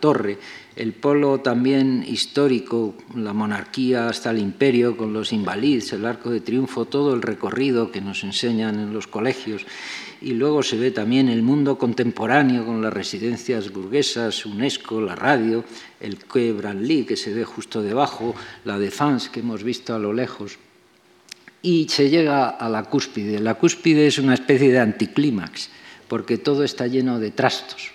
[0.00, 0.38] torre.
[0.74, 6.40] El polo también histórico, la monarquía hasta el imperio, con los invalids, el arco de
[6.40, 9.64] triunfo, todo el recorrido que nos enseñan en los colegios
[10.22, 15.64] y luego se ve también el mundo contemporáneo con las residencias burguesas, UNESCO, la radio,
[16.00, 16.18] el
[16.54, 20.58] Branly que se ve justo debajo, la Défense que hemos visto a lo lejos.
[21.62, 23.40] Y se llega a la cúspide.
[23.40, 25.70] La cúspide es una especie de anticlímax,
[26.08, 27.90] porque todo está lleno de trastos.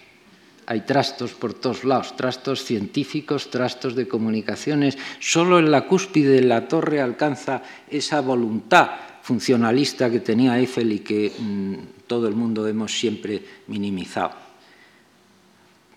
[0.66, 4.98] Hay trastos por todos lados, trastos científicos, trastos de comunicaciones.
[5.20, 11.00] Solo en la cúspide de la torre alcanza esa voluntad funcionalista que tenía Eiffel y
[11.00, 14.32] que mm, todo el mundo hemos siempre minimizado.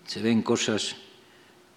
[0.05, 0.97] Se ven cosas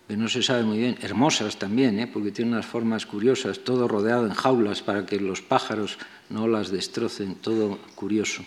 [0.08, 2.08] que no se sabe muy bien, hermosas también, ¿eh?
[2.08, 5.96] porque tienen unas formas curiosas, todo rodeado en jaulas para que los pájaros
[6.28, 8.44] no las destrocen, todo curioso.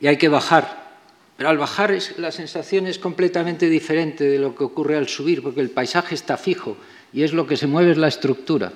[0.00, 0.96] Y hay que bajar,
[1.36, 5.60] pero al bajar la sensación es completamente diferente de lo que ocurre al subir, porque
[5.60, 6.78] el paisaje está fijo
[7.12, 8.72] y es lo que se mueve es la estructura.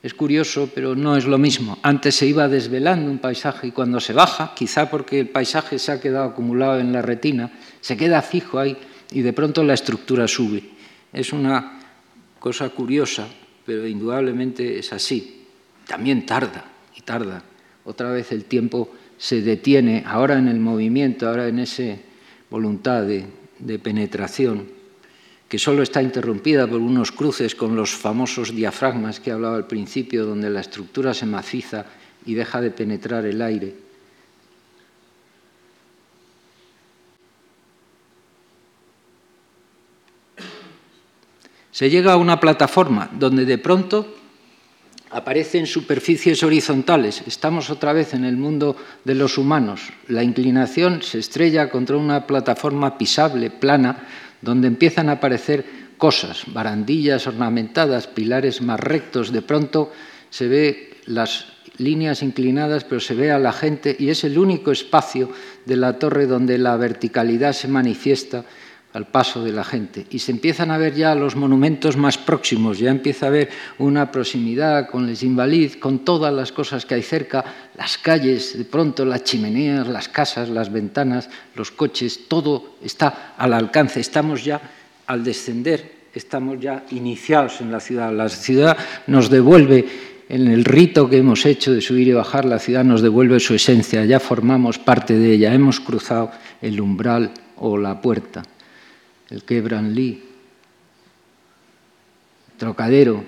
[0.00, 1.78] Es curioso, pero no es lo mismo.
[1.82, 5.90] Antes se iba desvelando un paisaje y cuando se baja, quizá porque el paisaje se
[5.90, 8.76] ha quedado acumulado en la retina, se queda fijo ahí
[9.10, 10.62] y de pronto la estructura sube.
[11.12, 11.80] Es una
[12.38, 13.26] cosa curiosa,
[13.66, 15.46] pero indudablemente es así.
[15.86, 16.64] También tarda
[16.96, 17.42] y tarda.
[17.84, 21.96] Otra vez el tiempo se detiene, ahora en el movimiento, ahora en esa
[22.50, 23.26] voluntad de,
[23.58, 24.77] de penetración
[25.48, 30.26] que solo está interrumpida por unos cruces con los famosos diafragmas que hablaba al principio,
[30.26, 31.86] donde la estructura se maciza
[32.26, 33.74] y deja de penetrar el aire.
[41.72, 44.14] Se llega a una plataforma donde de pronto
[45.10, 47.22] aparecen superficies horizontales.
[47.26, 49.92] Estamos otra vez en el mundo de los humanos.
[50.08, 54.06] La inclinación se estrella contra una plataforma pisable, plana,
[54.42, 55.64] donde empiezan a aparecer
[55.96, 59.92] cosas, barandillas ornamentadas, pilares más rectos, de pronto
[60.30, 61.46] se ve las
[61.78, 65.30] líneas inclinadas, pero se ve a la gente y es el único espacio
[65.64, 68.44] de la torre donde la verticalidad se manifiesta
[68.98, 70.06] al paso de la gente.
[70.10, 74.10] Y se empiezan a ver ya los monumentos más próximos, ya empieza a haber una
[74.10, 77.44] proximidad con Les Invalides, con todas las cosas que hay cerca,
[77.76, 83.52] las calles, de pronto las chimeneas, las casas, las ventanas, los coches, todo está al
[83.52, 84.00] alcance.
[84.00, 84.60] Estamos ya,
[85.06, 88.12] al descender, estamos ya iniciados en la ciudad.
[88.12, 88.76] La ciudad
[89.06, 89.86] nos devuelve
[90.28, 93.54] en el rito que hemos hecho de subir y bajar, la ciudad nos devuelve su
[93.54, 98.42] esencia, ya formamos parte de ella, hemos cruzado el umbral o la puerta
[99.30, 100.24] el Quebran Lee,
[102.56, 103.24] Trocadero.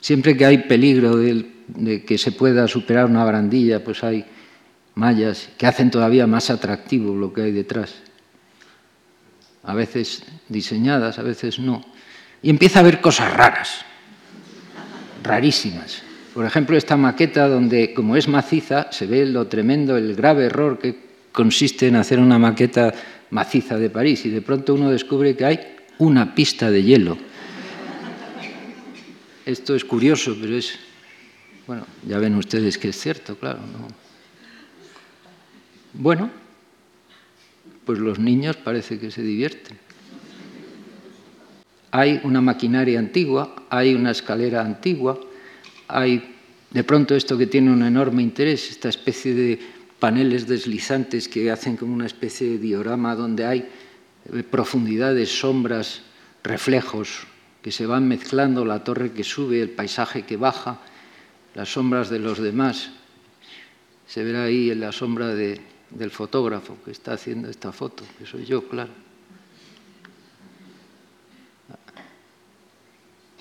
[0.00, 4.24] Siempre que hay peligro de, que se pueda superar una barandilla, pues hay
[4.94, 7.96] mallas que hacen todavía más atractivo lo que hay detrás.
[9.62, 11.84] A veces diseñadas, a veces no.
[12.42, 13.84] Y empieza a haber cosas raras,
[15.22, 16.02] rarísimas.
[16.32, 20.78] Por ejemplo, esta maqueta donde, como es maciza, se ve lo tremendo, el grave error
[20.78, 22.94] que consiste en hacer una maqueta
[23.30, 25.60] maciza de París y de pronto uno descubre que hay
[25.98, 27.18] una pista de hielo.
[29.46, 30.78] Esto es curioso, pero es,
[31.66, 33.60] bueno, ya ven ustedes que es cierto, claro.
[35.92, 36.30] Bueno,
[37.84, 39.78] pues los niños parece que se divierten.
[41.90, 45.18] Hay una maquinaria antigua, hay una escalera antigua,
[45.88, 46.36] hay
[46.70, 49.58] de pronto esto que tiene un enorme interés, esta especie de
[50.00, 53.68] paneles deslizantes que hacen como una especie de diorama donde hay
[54.32, 56.00] eh, profundidades, sombras,
[56.42, 57.28] reflejos
[57.62, 60.80] que se van mezclando, la torre que sube, el paisaje que baja,
[61.54, 62.90] las sombras de los demás.
[64.08, 68.46] Se verá ahí en la sombra del fotógrafo que está haciendo esta foto, que soy
[68.46, 68.90] yo, claro.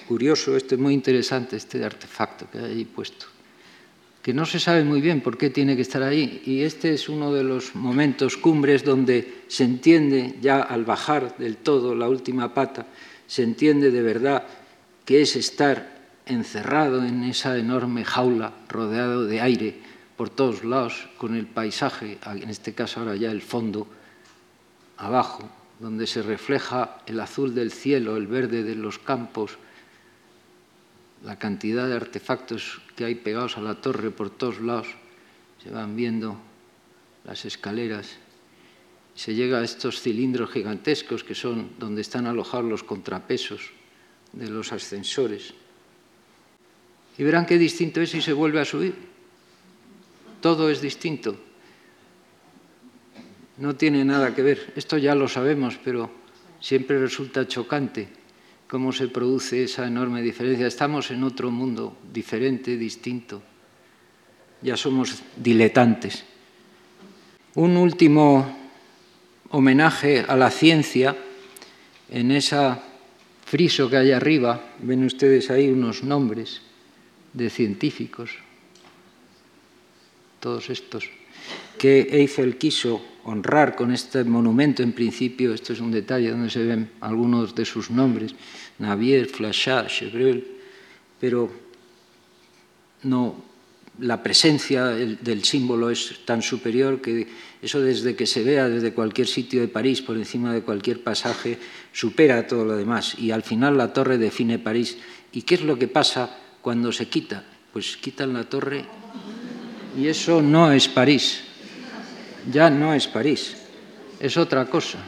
[0.07, 3.38] Curioso, esto es muy interesante, este artefacto que hay ahí puesto
[4.29, 6.43] que no se sabe muy bien por qué tiene que estar ahí.
[6.45, 11.57] Y este es uno de los momentos cumbres donde se entiende, ya al bajar del
[11.57, 12.85] todo la última pata,
[13.25, 14.43] se entiende de verdad
[15.03, 19.79] que es estar encerrado en esa enorme jaula, rodeado de aire
[20.15, 23.87] por todos lados, con el paisaje, en este caso ahora ya el fondo,
[24.97, 25.49] abajo,
[25.79, 29.57] donde se refleja el azul del cielo, el verde de los campos,
[31.23, 34.87] la cantidad de artefactos que hay pegados a la torre por todos lados,
[35.61, 36.39] se van viendo
[37.25, 38.17] las escaleras,
[39.15, 43.71] se llega a estos cilindros gigantescos que son donde están alojados los contrapesos
[44.31, 45.53] de los ascensores.
[47.17, 48.95] Y verán qué distinto es si se vuelve a subir.
[50.39, 51.37] Todo es distinto.
[53.57, 54.71] No tiene nada que ver.
[54.77, 56.09] Esto ya lo sabemos, pero
[56.61, 58.18] siempre resulta chocante
[58.69, 60.67] cómo se produce esa enorme diferencia.
[60.67, 63.41] Estamos en otro mundo diferente, distinto.
[64.61, 66.23] Ya somos diletantes.
[67.55, 68.45] Un último
[69.49, 71.17] homenaje a la ciencia
[72.11, 72.83] en esa
[73.43, 74.61] friso que hay arriba.
[74.77, 76.61] Ven ustedes ahí unos nombres
[77.33, 78.37] de científicos,
[80.39, 81.09] todos estos,
[81.77, 86.63] que Eiffel quiso honrar con este monumento en principio, esto es un detalle donde se
[86.63, 88.33] ven algunos de sus nombres,
[88.79, 90.45] Navier, Flachat, Chevreul,
[91.19, 91.51] pero
[93.03, 93.43] no,
[93.99, 97.27] la presencia del símbolo es tan superior que
[97.61, 101.57] eso desde que se vea desde cualquier sitio de París, por encima de cualquier pasaje,
[101.91, 103.19] supera todo lo demás.
[103.19, 104.97] Y al final la torre define París.
[105.33, 107.43] ¿Y qué es lo que pasa cuando se quita?
[107.73, 108.85] Pues quitan la torre
[109.97, 111.43] y eso no es París
[112.51, 113.55] ya no es París,
[114.19, 114.99] es otra cosa.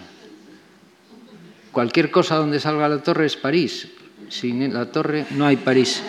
[1.71, 3.87] Cualquier cosa donde salga la torre es París.
[4.29, 6.01] Sin la torre no hay París.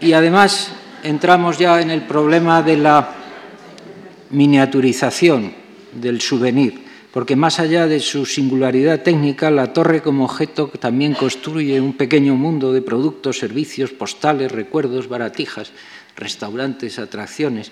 [0.00, 0.70] Y además
[1.02, 3.10] entramos ya en el problema de la
[4.30, 5.52] miniaturización
[5.92, 11.80] del souvenir, porque más allá de su singularidad técnica, la torre como objeto también construye
[11.80, 15.72] un pequeño mundo de productos, servicios, postales, recuerdos, baratijas,
[16.16, 17.70] restaurantes, atracciones.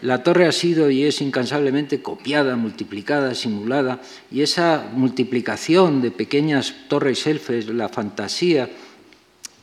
[0.00, 6.74] La torre ha sido y es incansablemente copiada, multiplicada, simulada, y esa multiplicación de pequeñas
[6.88, 8.70] torres elfes, la fantasía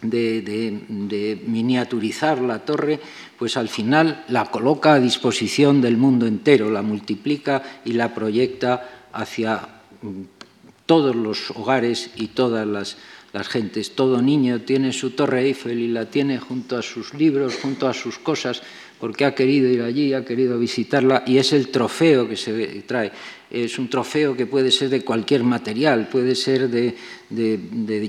[0.02, 3.00] de, miniaturizar la torre,
[3.38, 9.08] pues al final la coloca a disposición del mundo entero, la multiplica y la proyecta
[9.14, 9.62] hacia
[10.02, 10.22] mm,
[10.86, 12.98] todos los hogares y todas las,
[13.36, 13.96] las gentes.
[13.96, 17.94] Todo niño tiene su torre Eiffel y la tiene junto a sus libros, junto a
[17.94, 18.62] sus cosas,
[18.98, 22.54] porque ha querido ir allí, ha querido visitarla y es el trofeo que se
[22.88, 23.12] trae.
[23.52, 26.96] Es un trofeo que puede ser de cualquier material, puede ser de,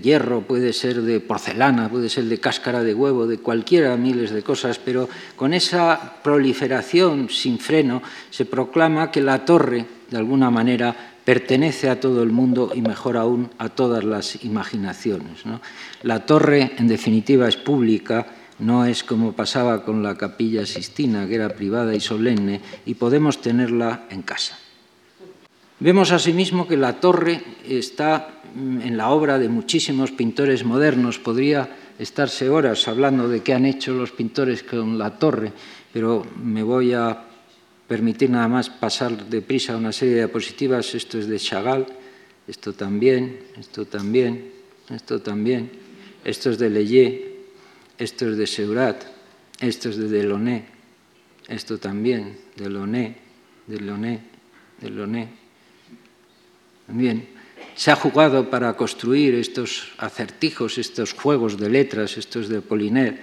[0.00, 4.44] hierro, puede ser de porcelana, puede ser de cáscara de huevo, de cualquiera, miles de
[4.44, 8.00] cosas, pero con esa proliferación sin freno
[8.30, 13.18] se proclama que la torre, de alguna manera, pertenece a todo el mundo y mejor
[13.18, 15.42] aún a todas las imaginaciones.
[16.02, 18.26] La torre, en definitiva, es pública
[18.58, 23.40] no es como pasaba con la capilla Sistina, que era privada y solemne, y podemos
[23.42, 24.58] tenerla en casa.
[25.78, 31.18] Vemos asimismo que la torre está en la obra de muchísimos pintores modernos.
[31.18, 31.68] Podría
[31.98, 35.52] estarse horas hablando de qué han hecho los pintores con la torre,
[35.92, 37.24] pero me voy a
[37.88, 40.94] permitir nada más pasar deprisa una serie de diapositivas.
[40.94, 41.86] Esto es de Chagall,
[42.46, 44.50] esto también, esto también,
[44.90, 45.70] esto también,
[46.24, 47.36] esto es de Leyé,
[47.98, 49.04] esto es de Seurat,
[49.60, 50.64] esto es de Delaunay,
[51.48, 53.16] esto también, Delaunay,
[53.66, 54.20] Delaunay,
[54.80, 55.28] Delaunay.
[56.86, 57.36] También
[57.74, 63.20] se ha jugado para construir estos acertijos, estos juegos de letras, estos de Poliner.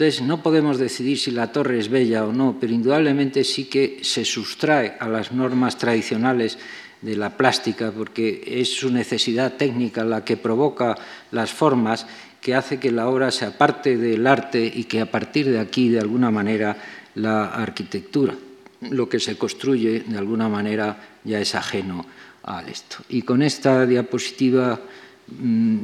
[0.00, 3.98] Entonces, no podemos decidir si la torre es bella o no, pero indudablemente sí que
[4.00, 6.56] se sustrae a las normas tradicionales
[7.02, 10.96] de la plástica, porque es su necesidad técnica la que provoca
[11.32, 12.06] las formas
[12.40, 15.90] que hace que la obra sea parte del arte y que a partir de aquí,
[15.90, 16.78] de alguna manera,
[17.16, 18.34] la arquitectura,
[18.80, 22.06] lo que se construye, de alguna manera, ya es ajeno
[22.44, 23.04] a esto.
[23.10, 24.80] Y con esta diapositiva
[25.28, 25.78] mm,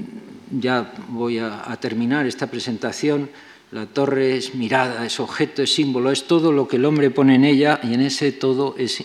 [0.58, 3.28] ya voy a, terminar esta presentación.
[3.72, 7.34] La torre es mirada, es objeto, es símbolo, es todo lo que el hombre pone
[7.34, 9.04] en ella y en ese todo es,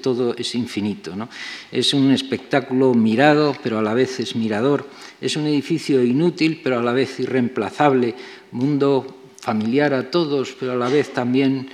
[0.00, 1.14] todo es infinito.
[1.14, 1.28] ¿no?
[1.70, 4.88] Es un espectáculo mirado, pero a la vez es mirador.
[5.20, 8.14] Es un edificio inútil, pero a la vez irreemplazable.
[8.52, 9.06] Mundo
[9.38, 11.68] familiar a todos, pero a la vez también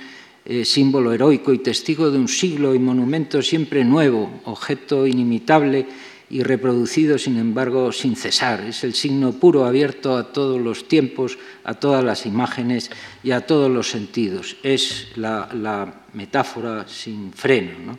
[0.45, 5.85] eh, símbolo heroico y testigo de un siglo y monumento siempre nuevo, objeto inimitable
[6.29, 8.61] y reproducido, sin embargo, sin cesar.
[8.61, 12.89] Es el signo puro, abierto a todos los tiempos, a todas las imágenes
[13.23, 14.57] y a todos los sentidos.
[14.63, 17.97] Es la, metáfora sin freno.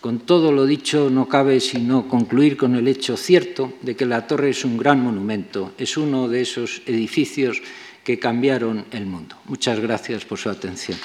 [0.00, 4.26] Con todo lo dicho, no cabe sino concluir con el hecho cierto de que la
[4.26, 7.62] torre es un gran monumento, es uno de esos edificios
[8.04, 9.36] que cambiaron el mundo.
[9.46, 10.98] Muchas gracias por su atención.